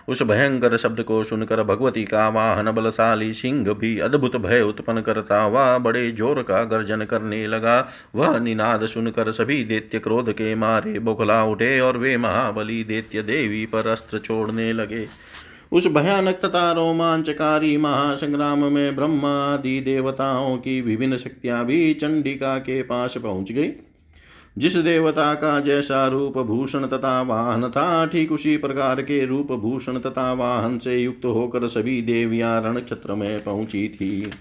उस 0.07 0.21
भयंकर 0.23 0.75
शब्द 0.77 1.01
को 1.01 1.23
सुनकर 1.23 1.63
भगवती 1.63 2.03
का 2.03 2.27
वाहन 2.29 2.71
बलशाली 2.71 3.31
सिंह 3.33 3.73
भी 3.73 3.97
अद्भुत 3.99 4.35
भय 4.35 4.61
उत्पन्न 4.61 5.01
करता 5.01 5.41
हुआ 5.41 5.77
बड़े 5.77 6.11
ज़ोर 6.11 6.41
का 6.43 6.63
गर्जन 6.63 7.03
करने 7.03 7.45
लगा। 7.47 7.79
वह 8.15 8.39
निनाद 8.39 8.85
सुनकर 8.85 9.31
सभी 9.31 9.63
दैत्य 9.63 9.99
क्रोध 9.99 10.31
के 10.31 10.53
मारे 10.55 10.99
बोखला 10.99 11.43
उठे 11.45 11.79
और 11.79 11.97
वे 11.97 12.17
महाबली 12.17 12.83
दैत्य 12.83 13.21
देवी 13.23 13.65
पर 13.65 13.87
अस्त्र 13.87 14.19
छोड़ने 14.19 14.71
लगे। 14.73 15.05
उस 15.71 15.87
भयानक 15.87 16.35
तथा 16.35 16.71
रोमांचकारी 16.71 17.75
महासंग्राम 17.77 18.63
में 18.65 18.95
ब्रह्मा 18.95 19.31
आदि 19.45 19.79
देवताओं 19.79 20.57
की 20.57 20.79
विभिन्न 20.81 21.17
शक्तियाँ 21.17 21.65
भी 21.65 21.93
चंडिका 21.93 22.57
के 22.59 22.81
पास 22.83 23.17
पहुँच 23.17 23.51
गई। 23.51 23.71
जिस 24.57 24.75
देवता 24.75 25.33
का 25.33 25.59
जैसा 25.59 26.07
रूप 26.07 26.37
भूषण 26.37 26.85
तथा 26.85 27.21
वाहन 27.21 27.69
था, 27.69 28.05
ठीक 28.05 28.31
उसी 28.31 28.57
प्रकार 28.57 29.01
के 29.01 29.25
रूप 29.25 29.51
भूषण 29.51 29.99
तथा 29.99 30.33
वाहन 30.33 30.77
से 30.77 30.97
युक्त 30.97 31.25
होकर 31.25 31.67
सभी 31.67 32.01
देवियाँ 32.01 32.61
रण 32.61 32.67
रणक्षत्र 32.67 33.15
में 33.15 33.43
पहुँची 33.43 33.89
थी। 33.89 34.31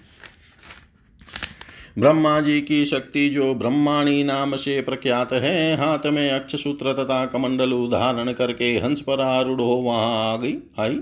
ब्रह्मा 1.99 2.41
जी 2.41 2.61
की 2.61 2.85
शक्ति 2.85 3.29
जो 3.29 3.55
ब्रह्माणी 3.55 4.25
नाम 4.25 4.57
से 4.57 4.81
प्रख्यात 4.81 5.33
है, 5.33 5.77
हाथ 5.77 6.07
में 6.07 6.31
अक्ष 6.31 6.57
सूत्र 6.57 6.93
तथा 6.93 7.27
कमंडल 7.27 7.73
उदाहरण 7.73 8.33
करके 8.33 8.65
हंस 8.65 9.01
पर 9.01 9.21
आरूढ़ 9.21 9.61
हो 9.61 9.75
वहाँ 9.75 10.35
आ 10.35 10.37
गई, 10.37 10.57
आई। 10.79 11.01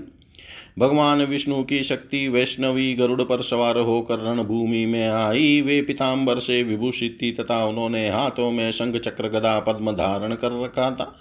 भगवान 0.79 1.21
विष्णु 1.21 1.63
की 1.63 1.83
शक्ति 1.83 2.27
वैष्णवी 2.27 2.93
गरुड़ 2.93 3.21
पर 3.21 3.41
सवार 3.41 3.77
होकर 3.77 4.19
रणभूमि 4.19 4.85
में 4.85 5.07
आई। 5.07 5.61
वे 5.61 5.81
पिताम्बर 5.81 6.39
से 6.39 6.63
विभूषित 6.63 7.17
थी 7.21 7.31
तथा 7.31 7.65
उन्होंने 7.65 8.09
हाथों 8.09 8.51
में 8.51 8.71
शंख 8.71 8.95
चक्र 8.95 9.27
गदा 9.29 9.59
पद्म 9.59 9.91
धारण 9.91 10.33
कर 10.33 10.63
रखा 10.63 10.89
था। 10.91 11.15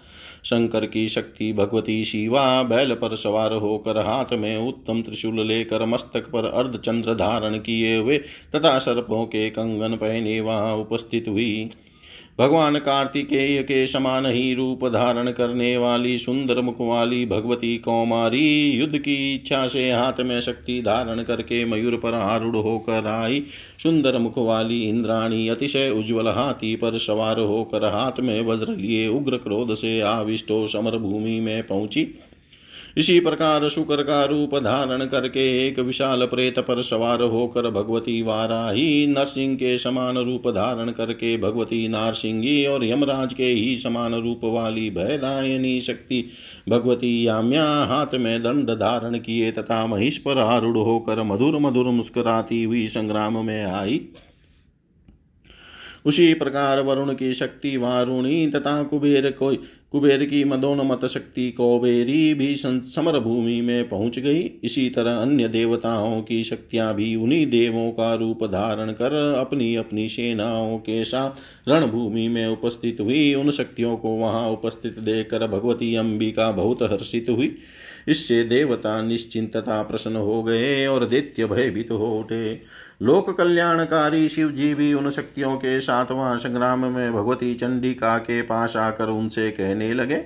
शंकर 0.44 0.86
की 0.86 1.08
शक्ति 1.08 1.52
भगवती 1.52 2.04
शिवा 2.04 2.62
बैल 2.62 2.94
पर 2.94 3.14
सवार 3.16 3.52
होकर 3.52 3.98
हाथ 3.98 4.32
में 4.32 4.56
उत्तम 4.58 5.02
त्रिशूल 5.02 5.46
लेकर 5.46 5.86
मस्तक 5.86 6.30
पर 6.30 6.44
अर्धचंद्र 6.44 7.14
धारण 7.14 7.58
किए 7.58 7.96
हुए 7.96 8.18
तथा 8.56 8.78
सर्पों 8.78 9.24
के 9.24 9.48
कंगन 9.50 9.96
पहने 9.96 10.40
वहाँ 10.40 10.74
उपस्थित 10.76 11.28
हुई। 11.28 11.70
भगवान 12.38 12.78
कार्तिकेय 12.78 13.62
के 13.62 13.86
समान 13.86 14.26
ही 14.26 14.54
रूप 14.54 14.84
धारण 14.84 15.30
करने 15.30 15.76
वाली 15.76 16.18
सुंदर 16.18 16.60
मुख 16.60 16.76
वाली 16.80 17.26
भगवती 17.26 17.76
कौमारी 17.78 18.70
युद्ध 18.70 18.98
की 18.98 19.34
इच्छा 19.34 19.66
से 19.68 19.90
हाथ 19.90 20.20
में 20.20 20.40
शक्ति 20.40 20.80
धारण 20.82 21.22
करके 21.22 21.64
मयूर 21.64 21.96
पर 21.96 22.14
आरूढ़ 22.14 22.56
होकर 22.56 23.06
आई। 23.06 23.42
सुंदर 23.82 24.18
मुख 24.18 24.38
वाली 24.38 24.82
इंद्राणी 24.84 25.48
अतिशय 25.48 25.90
उज्ज्वल 25.90 26.28
हाथी 26.28 26.74
पर 26.76 26.98
सवार 26.98 27.40
होकर 27.40 27.84
हाथ 27.84 28.20
में 28.20 28.40
वज्र 28.46 28.76
लिए 28.76 29.08
उग्र 29.08 29.36
क्रोध 29.36 29.74
से 29.74 30.00
आविष्टो 30.00 30.66
समर 30.66 30.98
भूमि 30.98 31.40
में 31.40 31.66
पहुँची। 31.66 32.14
इसी 32.96 33.20
प्रकार 33.20 33.68
शुक्र 33.68 34.02
का 34.02 34.24
रूप 34.24 34.54
धारण 34.54 35.04
करके 35.06 35.68
एक 35.68 35.78
विशाल 35.78 36.26
प्रेत 36.26 36.58
पर 36.58 36.82
सवार 36.82 37.22
होकर 37.22 37.70
भगवती 37.70 38.22
वाराही 38.22 39.06
नरसिंह 39.06 39.54
के 39.54 39.76
समान 39.78 40.18
रूप 40.18 40.48
धारण 40.48 40.90
करके 40.90 41.36
भगवती 41.36 41.88
नारसिंगी 41.88 42.66
और 42.66 42.84
यमराज 42.84 43.32
के 43.34 43.44
ही 43.44 43.76
समान 43.76 44.14
रूप 44.14 44.40
वाली 44.44 44.90
भयदायनी 44.90 45.80
शक्ति 45.80 46.24
भगवती 46.68 47.26
याम्या 47.26 47.64
हाथ 47.64 48.14
में 48.14 48.42
दंड 48.42 48.70
धारण 48.70 49.18
किए 49.18 49.52
तथा 49.52 49.86
महिष 49.86 50.16
पर 50.16 50.38
आरूढ़ 50.38 50.76
होकर 50.76 51.22
मधुर 51.22 51.58
मधुर 51.58 51.88
मुस्कुराती 51.90 52.62
हुई 52.64 52.86
संग्राम 52.88 53.46
में 53.46 53.64
आई। 53.64 54.00
उसी 56.04 56.32
प्रकार 56.34 56.80
वरुण 56.80 57.12
की 57.14 57.32
शक्ति 57.34 57.76
वारुणी 57.76 58.46
तथा 58.50 58.82
कुबेर 58.82 59.30
को 59.32 59.54
कुबेर 59.92 60.24
की 60.24 60.42
मदोन्मत 60.44 61.04
शक्ति 61.06 61.50
कौबेरी 61.50 62.32
भी 62.34 62.54
समर 62.56 63.18
भूमि 63.20 63.60
में 63.60 63.88
पहुँच 63.88 64.18
गई। 64.18 64.40
इसी 64.64 64.88
तरह 64.90 65.16
अन्य 65.16 65.48
देवताओं 65.48 66.22
की 66.22 66.42
शक्तियाँ 66.44 66.94
भी 66.94 67.14
उन्हीं 67.16 67.46
देवों 67.46 67.90
का 67.90 68.14
रूप 68.14 68.44
धारण 68.44 68.92
कर 68.92 69.14
अपनी 69.40 69.74
अपनी 69.76 70.08
सेनाओं 70.08 70.78
के 70.78 71.04
साथ 71.04 71.68
रणभूमि 71.68 72.28
में 72.28 72.46
उपस्थित 72.46 73.00
हुई। 73.00 73.34
उन 73.34 73.50
शक्तियों 73.50 73.96
को 73.96 74.16
वहाँ 74.16 74.48
उपस्थित 74.50 74.98
देखकर 74.98 75.46
भगवती 75.46 75.94
अंबिका 75.96 76.50
बहुत 76.52 76.82
हर्षित 76.82 77.26
हुई। 77.28 77.54
इससे 78.08 78.42
देवता 78.44 79.00
निश्चिंतता 79.02 79.82
प्रसन्न 79.82 80.16
हो 80.16 80.42
गए 80.42 80.86
और 80.86 81.04
दैत्य 81.04 81.46
भयभीत 81.46 81.88
तो 81.88 81.96
हो 81.96 82.18
उठे। 82.20 82.54
लोक 83.02 83.30
कल्याणकारी 83.30 84.28
शिव 84.28 84.50
जी 84.50 84.74
भी 84.74 84.92
उन 84.94 85.10
शक्तियों 85.10 85.54
के 85.56 85.80
सातवां 85.80 86.36
संग्राम 86.36 86.84
में 86.86 87.12
भगवती 87.12 87.54
चंडिका 87.54 88.16
के 88.18 88.40
पास 88.42 88.76
आकर 88.76 89.08
उनसे 89.08 89.50
कहने 89.50 89.92
लगे, 89.94 90.16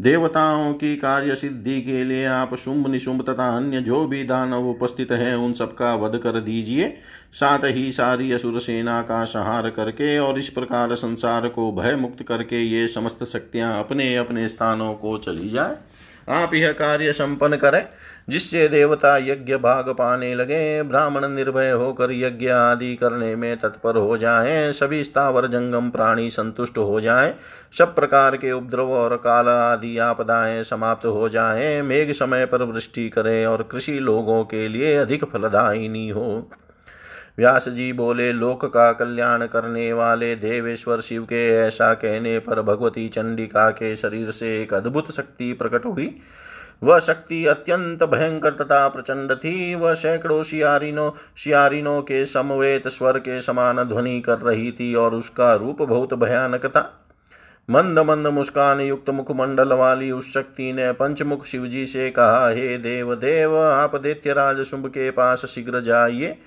देवताओं 0.00 0.72
की 0.74 0.94
कार्य 0.96 1.34
सिद्धि 1.34 1.80
के 1.80 2.04
लिए 2.04 2.24
आप 2.26 2.54
शुंभ 2.54 2.86
निशुंभ 2.86 3.22
तथा 3.22 3.48
अन्य 3.56 3.80
जो 3.80 4.04
भी 4.06 4.22
दानव 4.24 4.68
उपस्थित 4.68 5.12
है, 5.12 5.36
उन 5.36 5.52
सबका 5.52 5.94
वध 5.96 6.18
कर 6.18 6.40
दीजिए। 6.40 6.92
साथ 7.32 7.64
ही 7.66 7.90
सारी 7.92 8.32
असुर 8.32 8.60
सेना 8.60 9.00
का 9.02 9.22
संहार 9.24 9.70
करके 9.70 10.18
और 10.18 10.38
इस 10.38 10.48
प्रकार 10.48 10.94
संसार 10.94 11.48
को 11.48 11.70
भय 11.72 11.96
मुक्त 11.96 12.22
करके 12.22 12.62
ये 12.62 12.88
समस्त 12.88 13.24
शक्तियाँ 13.24 13.78
अपने 13.78 14.14
अपने 14.16 14.48
स्थानों 14.48 14.92
को 14.94 15.16
चली 15.18 15.50
जाए। 15.50 15.76
आप 16.36 16.54
यह 16.54 16.72
कार्य 16.72 17.12
संपन्न 17.12 17.56
करें। 17.56 17.84
जिससे 18.30 18.68
देवता 18.68 19.16
यज्ञ 19.16 19.56
भाग 19.56 19.88
पाने 19.88 20.34
लगे, 20.34 20.82
ब्राह्मण 20.82 21.28
निर्भय 21.28 21.70
होकर 21.70 22.12
यज्ञ 22.12 22.48
आदि 22.48 22.94
करने 22.96 23.36
में 23.36 23.56
तत्पर 23.56 23.96
हो 23.96 24.16
जाएँ। 24.16 24.72
सभी 24.72 25.04
स्थावर 25.04 25.46
जंगम 25.46 25.90
प्राणी 25.90 26.30
संतुष्ट 26.30 26.78
हो 26.78 27.00
जाएँ। 27.00 27.34
सब 27.78 27.94
प्रकार 27.94 28.36
के 28.36 28.52
उपद्रव 28.52 28.92
और 28.92 29.16
काल 29.16 29.48
आदि 29.48 29.98
आपदाएँ 29.98 30.62
समाप्त 30.62 31.06
हो 31.06 31.28
जाएँ। 31.28 31.82
मेघ 31.82 32.12
समय 32.12 32.46
पर 32.46 32.62
वृष्टि 32.62 33.08
करे 33.08 33.44
और 33.44 33.62
कृषि 33.62 33.92
लोगों 33.92 34.44
के 34.44 34.68
लिए 34.68 34.94
अधिक 34.96 35.24
फलदायिनी 35.24 36.08
हो। 36.08 36.50
व्यास 37.38 37.68
जी 37.68 37.92
बोले, 37.92 38.32
लोक 38.32 38.64
का 38.64 38.92
कल्याण 38.92 39.46
करने 39.46 39.92
वाले 39.92 40.34
देवेश्वर 40.36 41.00
शिव 41.00 41.22
के 41.22 41.48
ऐसा 41.50 41.94
कहने 41.94 42.38
पर 42.38 42.62
भगवती 42.62 43.08
चंडिका 43.08 43.70
के 43.70 43.96
शरीर 43.96 44.30
से 44.30 44.62
एक 44.62 44.74
अद्भुत 44.74 45.12
शक्ति 45.12 45.52
प्रकट 45.52 45.84
हुई। 45.84 46.18
वह 46.82 46.98
शक्ति 46.98 47.44
अत्यंत 47.46 48.02
भयंकर 48.04 48.50
तथा 48.50 48.88
प्रचंड 48.88 49.32
थी। 49.34 49.74
वह 49.74 49.94
सैकड़ों 49.94 50.42
शियारिनों 50.42 51.10
शियारिनों 51.36 52.00
के 52.02 52.24
समवेत 52.26 52.88
स्वर 52.88 53.18
के 53.18 53.40
समान 53.40 53.84
ध्वनि 53.84 54.20
कर 54.20 54.38
रही 54.38 54.72
थी 54.72 54.94
और 54.94 55.14
उसका 55.14 55.54
रूप 55.54 55.82
बहुत 55.82 56.14
भयानक 56.14 56.66
था। 56.66 56.96
मंद 57.68 57.98
मंद 57.98 58.26
मुस्कान 58.26 58.80
युक्त 58.80 59.10
मुखमंडल 59.10 59.72
वाली 59.72 60.10
उस 60.10 60.32
शक्ति 60.34 60.72
ने 60.72 60.92
पंचमुख 60.92 61.44
शिवजी 61.46 61.86
से 61.86 62.10
कहा, 62.10 62.48
हे 62.48 62.78
देव 62.78 63.14
देव, 63.14 63.56
आप 63.58 63.96
दैत्यराज 63.96 64.62
शुंभ 64.62 64.86
के 64.86 65.10
पास 65.10 65.44
शीघ्र 65.44 65.80
जाइए। 65.80 66.38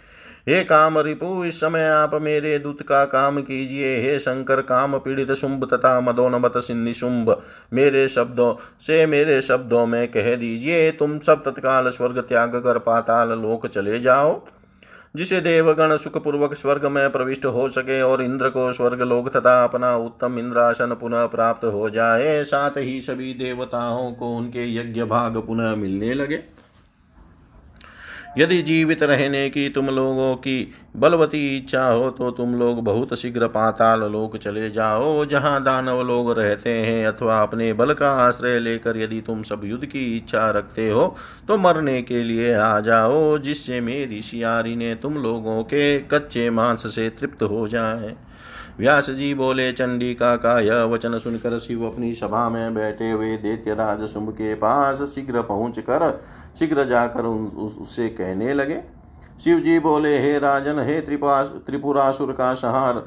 हे 0.48 0.64
काम 0.64 0.98
रिपु, 1.00 1.44
इस 1.46 1.60
समय 1.60 1.86
आप 1.86 2.14
मेरे 2.14 2.58
दूत 2.60 2.82
का 2.82 3.04
काम 3.06 3.42
कीजिए। 3.42 3.96
हे 4.02 4.18
शंकर, 4.20 4.62
काम 4.62 4.98
पीड़ित 4.98 5.32
शुंभ 5.32 5.64
तथा 5.74 6.00
मदोनमत 6.02 6.54
सिन्नी 6.58 6.94
शुंभ, 6.94 7.36
मेरे 7.74 8.08
शब्दों 8.08 8.54
से 8.82 9.06
मेरे 9.06 9.42
शब्दों 9.42 9.86
में 9.86 10.08
कह 10.08 10.36
दीजिए। 10.36 10.92
तुम 10.92 11.18
सब 11.20 11.44
तत्काल 11.44 11.90
स्वर्ग 11.90 12.20
त्याग 12.20 12.56
कर 12.56 12.78
पाताल 12.80 13.30
लोक 13.30 13.68
चले 13.68 14.00
जाओ, 14.00 14.42
जिसे 15.16 15.40
देवगण 15.42 15.96
सुखपूर्वक 15.98 16.54
स्वर्ग 16.54 16.86
में 16.86 17.12
प्रविष्ट 17.12 17.46
हो 17.46 17.68
सके 17.70 18.02
और 18.02 18.22
इंद्र 18.22 18.50
को 18.50 18.72
स्वर्ग 18.74 19.02
लोक 19.02 19.30
तथा 19.30 19.64
अपना 19.64 19.96
उत्तम 19.98 20.40
इंद्रासन 20.40 20.96
पुनः 21.02 21.26
प्राप्त 21.26 21.66
हो 21.66 21.90
जाए। 21.90 22.44
साथ 22.44 22.78
ही 22.78 23.00
सभी 23.02 23.34
देवताओं 23.34 24.12
को 24.12 24.36
उनके 24.38 24.66
यज्ञ 24.76 25.04
भाग 25.04 25.38
पुनः 25.38 25.76
मिलने 25.76 26.14
लगे। 26.14 26.44
यदि 28.38 28.62
जीवित 28.62 29.04
रहने 29.04 29.50
की 29.50 29.68
तुम 29.70 29.90
लोगों 29.90 30.36
की 30.36 30.72
बलवती 30.98 31.58
इच्छा 31.58 31.86
हो 31.86 32.10
तो 32.12 32.30
तुम 32.32 32.56
लोग 32.56 32.84
बहुत 32.84 33.14
शीघ्र 33.20 33.48
पाताल 33.48 34.04
लोक 34.12 34.38
चले 34.38 34.70
जाओ, 34.70 35.26
जहाँ 35.26 35.62
दानव 35.64 36.02
लोग 36.02 36.32
रहते 36.40 36.70
हैं, 36.70 37.06
अथवा 37.08 37.42
अपने 37.42 37.72
बल 37.74 37.94
का 37.94 38.12
आश्रय 38.18 38.60
लेकर 38.60 38.98
यदि 38.98 39.22
तुम 39.22 39.44
सब 39.44 39.62
युद्ध 39.66 39.86
की 39.86 40.06
इच्छा 40.18 40.50
रखते 40.52 40.90
हो 40.90 41.16
तो 41.48 41.58
मरने 41.58 42.02
के 42.02 42.24
लिए 42.24 42.54
आ 42.54 42.80
जाओ, 42.80 43.38
जिससे 43.38 43.82
मेरी 43.82 44.22
शियारी 44.22 44.76
ने 44.76 44.94
तुम 44.96 45.18
लोगों 45.18 45.64
के 45.64 45.98
कच्चे 46.08 46.50
मांस 46.50 46.94
से 46.96 47.10
तृप्त 47.12 47.44
हो 47.44 47.68
जाए। 47.68 48.16
व्यास 48.80 49.10
जी 49.10 49.34
बोले, 49.34 49.72
चंडिका 49.72 50.36
का 50.36 50.60
यह 50.60 50.84
वचन 50.84 51.18
सुनकर 51.20 51.58
शिव 51.60 51.86
अपनी 51.86 52.14
सभा 52.14 52.48
में 52.50 52.74
बैठे 52.74 53.10
हुए 53.12 53.36
दैत्य 53.38 53.74
राज 53.74 54.04
शुंभ 54.04 54.30
के 54.32 54.54
पास 54.56 55.02
शीघ्र 55.10 55.42
पहुँच 55.42 55.80
कर 55.80 56.10
शीघ्र 56.60 56.84
जाकर 56.84 57.26
उससे 57.26 58.08
कहने 58.12 58.54
लगे। 58.54 58.80
शिव 59.40 59.60
जी 59.60 59.78
बोले, 59.80 60.18
हे 60.20 60.40
राजन, 60.40 60.80
हे 60.80 61.00
त्रिपा 61.02 61.44
त्रिपुरासुर 61.44 62.32
का 62.32 62.54
संहार, 62.54 63.04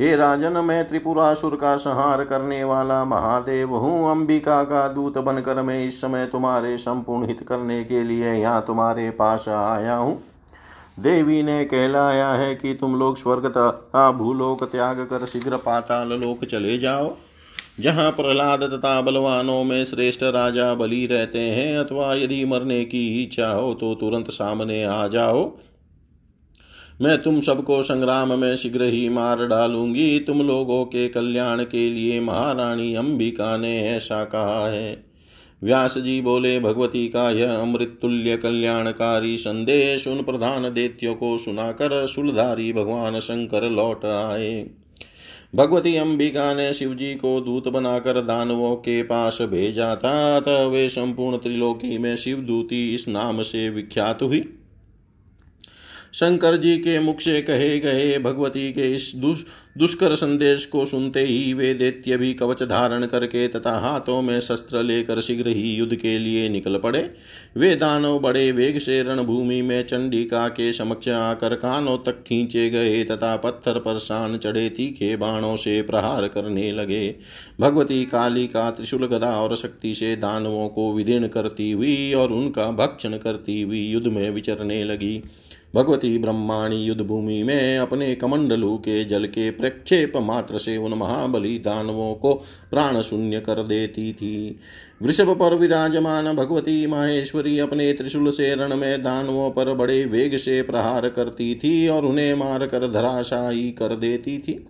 हे 0.00 0.14
राजन, 0.16 0.56
मैं 0.58 0.86
त्रिपुरासुर 0.88 1.56
का 1.56 1.76
संहार 1.78 2.24
करने 2.24 2.62
वाला 2.64 3.04
महादेव 3.06 3.74
हूँ। 3.74 4.10
अंबिका 4.10 4.62
का 4.64 4.86
दूत 4.88 5.18
बनकर 5.18 5.62
मैं 5.62 5.84
इस 5.84 6.00
समय 6.00 6.26
तुम्हारे 6.26 6.76
संपूर्ण 6.78 7.28
हित 7.28 7.44
करने 7.48 7.84
के 7.84 8.02
लिए 8.04 8.32
यहाँ 8.32 8.64
तुम्हारे 8.66 9.10
पास 9.12 9.48
आया 9.50 9.96
हूँ। 9.96 10.20
देवी 10.98 11.42
ने 11.42 11.64
कहलाया 11.64 12.28
है 12.30 12.54
कि 12.54 12.74
तुम 12.74 12.98
लोग 12.98 13.16
स्वर्ग 13.16 13.46
तथा 13.48 14.10
भूलोक 14.12 14.64
त्याग 14.64 15.00
कर 15.04 15.24
शीघ्र 15.26 15.56
पाताल 15.56 16.12
लोक 16.12 16.44
चले 16.44 16.76
जाओ, 16.78 17.16
जहाँ 17.80 18.10
प्रहलाद 18.10 18.62
तथा 18.64 19.00
बलवानों 19.00 19.62
में 19.64 19.84
श्रेष्ठ 19.84 20.22
राजा 20.24 20.74
बलि 20.74 21.06
रहते 21.06 21.40
हैं, 21.40 21.76
अथवा 21.78 22.14
यदि 22.14 22.44
मरने 22.44 22.84
की 22.84 23.06
इच्छा 23.22 23.50
हो 23.50 23.74
तो 23.74 23.94
तुरंत 23.94 24.30
सामने 24.30 24.82
आ 24.84 25.06
जाओ। 25.08 25.50
मैं 27.00 27.16
तुम 27.22 27.40
सबको 27.40 27.82
संग्राम 27.82 28.38
में 28.38 28.56
शीघ्र 28.56 28.84
ही 28.84 29.08
मार 29.08 29.46
डालूँगी। 29.46 30.18
तुम 30.20 30.42
लोगों 30.42 30.84
के 30.84 31.08
कल्याण 31.08 31.62
के 31.64 31.88
लिए 31.90 32.20
महारानी 32.20 32.94
अंबिका 32.94 33.56
ने 33.56 33.78
ऐसा 33.88 34.24
कहा 34.24 34.66
है। 34.68 35.09
व्यास 35.64 35.98
जी 35.98 36.20
बोले, 36.20 36.60
भगवती 36.60 37.08
का 37.08 37.30
यह 37.30 37.54
अमृत 37.54 37.98
तुल्य 38.02 38.36
कल्याणकारी 38.36 39.38
संदेश 39.38 40.08
उन 40.08 40.22
प्रधान 40.22 40.62
देत्यों 40.62 41.14
को 41.14 41.38
सुनाकर 41.38 42.06
सुलधारी 42.06 42.72
भगवान 42.72 43.20
शंकर 43.20 43.70
लौट 43.70 44.04
आए। 44.04 44.70
भगवती 45.54 45.96
अंबिका 45.96 46.54
ने 46.54 46.72
शिव 46.72 46.94
जी 46.94 47.14
को 47.14 47.40
दूत 47.40 47.68
बनाकर 47.68 48.20
दानवों 48.20 48.76
के 48.76 49.02
पास 49.02 49.38
भेजा 49.42 49.96
था, 49.96 50.40
तब 50.40 50.70
वे 50.72 50.88
संपूर्ण 50.88 51.36
त्रिलोकी 51.36 51.98
में 51.98 52.16
शिव 52.16 52.36
दूती 52.36 52.94
इस 52.94 53.08
नाम 53.08 53.42
से 53.42 53.70
विख्यात 53.70 54.22
हुई। 54.22 54.54
शंकर 56.12 56.56
जी 56.56 56.78
के 56.78 57.00
मुख 57.00 57.20
से 57.20 57.42
कहे 57.42 57.78
गए, 57.78 58.18
भगवती 58.18 58.72
के 58.72 58.94
इस 58.94 59.12
दुष 59.16 59.44
दुष्कर 59.78 60.14
संदेश 60.14 60.64
को 60.66 60.86
सुनते 60.86 61.20
ही 61.20 61.52
वे 61.54 61.74
दैत्य 61.74 62.16
भी 62.16 62.32
कवच 62.34 62.62
धारण 62.62 63.06
करके 63.06 63.46
तथा 63.48 63.78
हाथों 63.78 64.22
में 64.22 64.40
शस्त्र 64.40 64.82
लेकर 64.82 65.20
शीघ्र 65.20 65.48
ही 65.48 65.74
युद्ध 65.74 65.94
के 65.94 66.18
लिए 66.18 66.48
निकल 66.48 66.78
पड़े। 66.78 67.10
वे 67.56 67.74
दानव 67.76 68.18
बड़े 68.18 68.52
वेग 68.52 68.78
से 68.78 69.02
रणभूमि 69.02 69.62
में 69.62 69.82
चंडिका 69.82 70.48
के 70.48 70.72
समक्ष 70.72 71.08
आकर 71.08 71.54
कानों 71.54 71.98
तक 71.98 72.22
खींचे 72.22 72.68
गए 72.70 73.04
तथा 73.04 73.36
पत्थर 73.36 73.78
पर 73.78 73.98
शान 73.98 74.36
चढ़े 74.38 74.68
तीखे 74.68 75.16
बाणों 75.16 75.56
से 75.56 75.82
प्रहार 75.82 76.28
करने 76.28 76.72
लगे। 76.72 77.14
भगवती 77.60 78.04
काली 78.04 78.46
का 78.46 78.70
त्रिशूल 78.70 79.06
गदा 79.06 79.30
और 79.40 79.56
शक्ति 79.56 79.94
से 79.94 80.16
दानवों 80.16 80.68
को 80.68 80.92
विदीर्ण 80.92 81.28
करती 81.28 81.70
हुई 81.72 82.12
और 82.12 82.32
उनका 82.32 82.70
भक्षण 82.70 83.16
करती 83.18 83.62
हुई 83.62 83.86
युद्ध 83.86 84.06
में 84.06 84.30
विचरने 84.30 84.84
लगी। 84.84 85.22
भगवती 85.74 86.18
ब्रह्माणी 86.18 86.76
युद्ध 86.76 87.00
भूमि 87.00 87.42
में 87.42 87.78
अपने 87.78 88.14
कमंडलू 88.14 88.76
के 88.76 89.04
जल 89.04 89.24
के 89.24 89.50
प्रक्षेप 89.70 90.16
मात्र 90.16 90.58
से 90.58 90.76
उन 90.76 90.94
महाबली 90.94 91.58
दानवों 91.58 92.14
को 92.14 92.34
प्राण 92.70 93.00
शून्य 93.02 93.40
कर 93.40 93.62
देती 93.62 94.12
थी 94.12 94.60
वृषभ 95.02 95.36
पर 95.40 95.54
विराजमान 95.54 96.36
भगवती 96.36 96.86
माहेश्वरी 96.86 97.58
अपने 97.58 97.92
त्रिशूल 97.92 98.30
से 98.30 98.54
रण 98.54 98.76
में 98.76 99.02
दानवों 99.02 99.50
पर 99.50 99.74
बड़े 99.74 100.04
वेग 100.04 100.36
से 100.36 100.62
प्रहार 100.62 101.08
करती 101.08 101.54
थी 101.54 101.88
और 101.88 102.04
उन्हें 102.04 102.34
मारकर 102.34 102.92
धराशायी 102.92 103.70
कर 103.70 103.96
देती 103.96 104.38
थी 104.38 104.66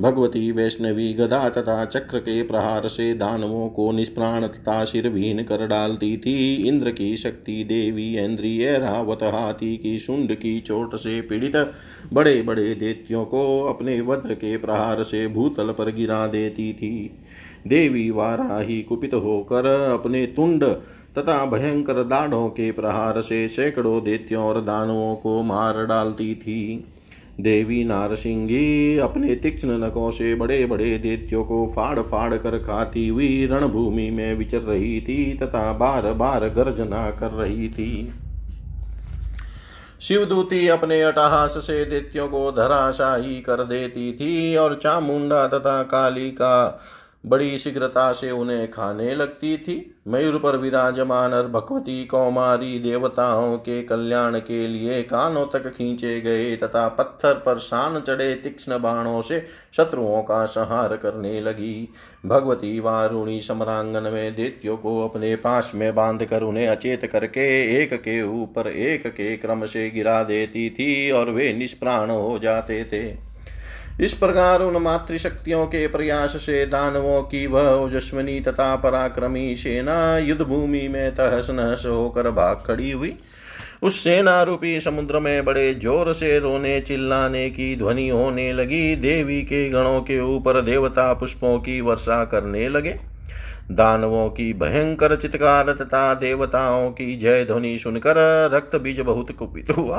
भगवती 0.00 0.50
वैष्णवी 0.52 1.12
गदा 1.12 1.48
तथा 1.48 1.84
चक्र 1.84 2.18
के 2.18 2.42
प्रहार 2.42 2.88
से 2.88 3.14
दानवों 3.14 3.68
को 3.68 3.90
निष्प्राण 3.92 4.46
तथा 4.46 4.84
शिरविहीन 4.84 5.42
कर 5.42 5.66
डालती 5.66 6.16
थी। 6.16 6.54
इंद्र 6.68 6.90
की 6.90 7.16
शक्ति 7.16 7.64
देवी 7.64 8.16
इंद्रिय 8.18 8.78
रावत 8.78 9.22
हाथी 9.22 9.76
की 9.76 9.98
सुंड 9.98 10.34
की 10.34 10.60
चोट 10.60 10.94
से 10.94 11.20
पीड़ित 11.20 11.72
बड़े 12.12 12.42
बड़े 12.42 12.74
देत्यों 12.74 13.24
को 13.24 13.60
अपने 13.64 14.00
वज्र 14.00 14.34
के 14.34 14.56
प्रहार 14.56 15.02
से 15.02 15.26
भूतल 15.28 15.70
पर 15.70 15.92
गिरा 15.92 16.26
देती 16.26 16.72
थी। 16.72 17.10
देवी 17.68 18.10
वाराही 18.10 18.82
कुपित 18.82 19.14
होकर 19.14 19.66
अपने 20.00 20.26
तुंड 20.26 20.64
तथा 21.18 21.44
भयंकर 21.46 22.02
दाढ़ों 22.04 22.48
के 22.48 22.72
प्रहार 22.72 23.20
से 23.20 23.48
सैकड़ों 23.48 24.02
देत्यों 24.04 24.44
और 24.44 24.60
दानवों 24.60 25.14
को 25.16 25.42
मार 25.42 25.86
डालती 25.86 26.34
थी। 26.34 26.84
देवी 27.42 27.84
नारसिंगी 27.84 28.96
अपने 28.98 29.34
तीक्ष्ण 29.34 29.78
नकों 29.84 30.10
से 30.10 30.34
बड़े 30.34 30.64
बड़े 30.66 30.98
देत्यों 30.98 31.44
को 31.44 31.66
फाड़ 31.76 32.00
फाड़ 32.00 32.36
कर 32.36 32.58
खाती 32.58 33.08
हुई 33.08 33.46
रणभूमि 33.46 34.10
में 34.10 34.34
विचर 34.34 34.60
रही 34.62 35.00
थी 35.00 35.34
तथा 35.34 35.72
बार 35.72 36.12
बार 36.12 36.48
गर्जना 36.48 37.10
कर 37.10 37.30
रही 37.32 37.68
थी। 37.68 38.12
शिवदूती 40.00 40.66
अपने 40.68 41.00
अटहास 41.02 41.54
से 41.58 41.84
दैत्यों 41.84 42.28
को 42.28 42.50
धराशाही 42.52 43.40
कर 43.40 43.64
देती 43.64 44.12
थी 44.12 44.56
और 44.56 44.74
चामुंडा 44.74 45.46
तथा 45.46 45.82
काली 45.82 46.30
का 46.30 46.80
बड़ी 47.24 47.58
शीघ्रता 47.58 48.12
से 48.12 48.30
उन्हें 48.30 48.70
खाने 48.70 49.14
लगती 49.14 49.56
थी। 49.58 49.74
मयूर 50.08 50.38
पर 50.38 50.56
विराजमान 50.56 51.34
और 51.34 51.48
भगवती 51.48 52.04
कौमारी 52.04 52.78
देवताओं 52.78 53.56
के 53.58 53.82
कल्याण 53.82 54.38
के 54.38 54.66
लिए 54.68 55.02
कानों 55.02 55.44
तक 55.46 55.68
खींचे 55.68 56.20
गए 56.20 56.56
तथा 56.56 56.86
पत्थर 56.88 57.34
पर 57.34 57.58
शान 57.58 58.00
चढ़े 58.00 58.34
तीक्ष्ण 58.34 58.78
बाणों 58.78 59.20
से 59.22 59.44
शत्रुओं 59.72 60.22
का 60.22 60.44
संहार 60.44 60.96
करने 60.96 61.40
लगी। 61.40 61.88
भगवती 62.26 62.78
वारुणी 62.80 63.40
सम्रांगन 63.40 64.12
में 64.12 64.34
दैत्यों 64.34 64.76
को 64.76 65.00
अपने 65.08 65.36
पास 65.36 65.72
में 65.74 65.94
बाँध 65.94 66.24
कर 66.24 66.42
उन्हें 66.42 66.68
अचेत 66.68 67.06
करके 67.06 67.48
एक 67.82 67.94
के 67.94 68.22
ऊपर 68.22 68.68
एक 68.68 69.06
के 69.06 69.36
क्रम 69.36 69.64
से 69.64 69.90
गिरा 69.90 70.22
देती 70.22 70.70
थी 70.70 71.10
और 71.10 71.30
वे 71.30 71.52
निष्प्राण 71.52 72.10
हो 72.10 72.38
जाते 72.38 72.84
थे। 72.84 73.30
इस 74.00 74.12
प्रकार 74.14 74.62
उन 74.62 74.76
मातृशक्तियों 74.82 75.66
के 75.66 75.86
प्रयास 75.86 76.36
से 76.36 76.66
दानवों 76.66 77.22
की 77.22 77.46
वह 77.46 77.68
ओजस्वनी 77.70 78.40
तथा 78.40 78.76
पराक्रमी 78.76 79.54
सेना 79.56 80.18
युद्ध 80.18 80.42
भूमि 80.42 80.88
में 80.88 81.10
तहस 81.14 81.50
नहस 81.50 81.82
होकर 81.86 82.30
भाग 82.30 82.56
खड़ी 82.56 82.90
हुई। 82.90 83.16
उस 83.82 84.04
सेना 84.04 84.42
रूपी 84.42 84.80
समुद्र 84.80 85.20
में 85.20 85.44
बड़े 85.44 85.74
ज़ोर 85.74 86.12
से 86.12 86.38
रोने 86.38 86.80
चिल्लाने 86.80 87.50
की 87.50 87.76
ध्वनि 87.76 88.08
होने 88.08 88.52
लगी। 88.52 88.96
देवी 88.96 89.42
के 89.42 89.68
गणों 89.68 90.00
के 90.00 90.20
ऊपर 90.36 90.60
देवता 90.60 91.12
पुष्पों 91.14 91.58
की 91.58 91.80
वर्षा 91.80 92.24
करने 92.24 92.68
लगे। 92.68 92.98
दानवों 93.70 94.28
की 94.30 94.52
भयंकर 94.52 95.16
चित्कार 95.16 95.72
तथा 95.72 96.14
देवताओं 96.14 96.90
की 96.90 97.16
जय 97.16 97.44
ध्वनि 97.44 97.78
सुनकर 97.78 98.16
रक्त 98.52 98.76
बीज 98.76 99.00
बहुत 99.00 99.30
कुपित 99.30 99.70
हुआ। 99.70 99.98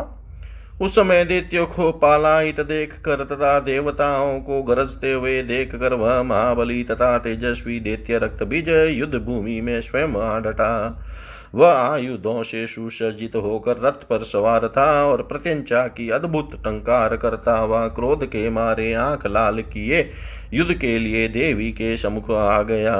उस 0.82 0.96
समय 0.96 1.24
दैत्यों 1.26 1.66
को 1.66 1.92
पालायित 1.92 2.60
देख 2.60 2.94
कर 3.00 3.24
तथा 3.24 3.60
देवताओं 3.60 4.40
को 4.40 4.62
गरजते 4.64 5.12
हुए 5.14 5.42
देख 5.44 5.76
कर 5.76 5.94
वह 5.94 6.22
महाबली 6.24 6.84
तथा 6.84 7.18
तेजस्वी 7.18 7.80
दैत्य 7.80 8.18
रक्त 8.18 8.44
बीज 8.44 8.70
युद्ध 8.70 9.16
भूमि 9.16 9.60
में 9.62 9.82
स्वयं 9.82 10.16
आ 10.22 10.40
डटा। 10.40 10.72
वह 11.56 11.72
आयुधों 11.72 12.44
से 12.44 12.68
सुसज्जित 12.68 13.36
होकर 13.36 13.78
रथ 13.78 14.04
पर 14.10 14.24
सवार 14.24 14.68
था 14.68 15.06
और 15.06 15.22
प्रत्यंचा 15.22 15.86
की 15.88 16.10
अद्भुत 16.10 16.56
टंकार 16.56 17.16
करता 17.18 17.58
हुआ 17.58 17.88
क्रोध 17.88 18.26
के 18.26 18.50
मारे 18.50 18.94
आँख 18.94 19.28
लाल 19.28 19.62
किए 19.62 20.10
युद्ध 20.54 20.74
के 20.74 20.98
लिए 21.00 21.28
देवी 21.28 21.72
के 21.72 21.96
सम्मुख 21.98 22.32
आ 22.32 22.62
गया। 22.62 22.98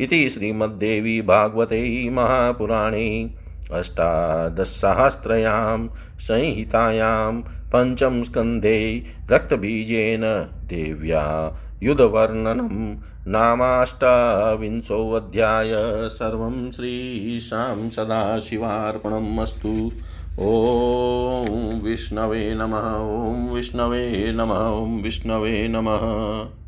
इति 0.00 0.28
श्रीमद्देवी 0.30 1.20
भागवते 1.22 2.10
महापुराणे। 2.10 3.30
अष्टादशसहस्रयां 3.72 5.88
संहितायां 6.18 7.42
पञ्चम 7.42 8.22
स्कन्धे 8.22 9.04
रक्तबीजेन 9.30 10.48
देव्या 10.66 11.56
युधवर्णनं 11.82 12.96
नामाष्टाविंशोऽध्याय 13.30 16.08
सर्वं 16.08 16.70
श्रीशां 16.70 17.90
सदाशिवार्पणम् 17.90 19.38
अस्तु। 19.38 19.92
ॐ 20.40 21.80
विष्णवे 21.82 22.54
नमः, 22.54 22.96
ॐ 22.96 23.54
विष्णवे 23.54 24.32
नमः, 24.32 24.54
ॐ 24.54 25.02
विष्णवे 25.02 25.68
नमः। 25.68 26.63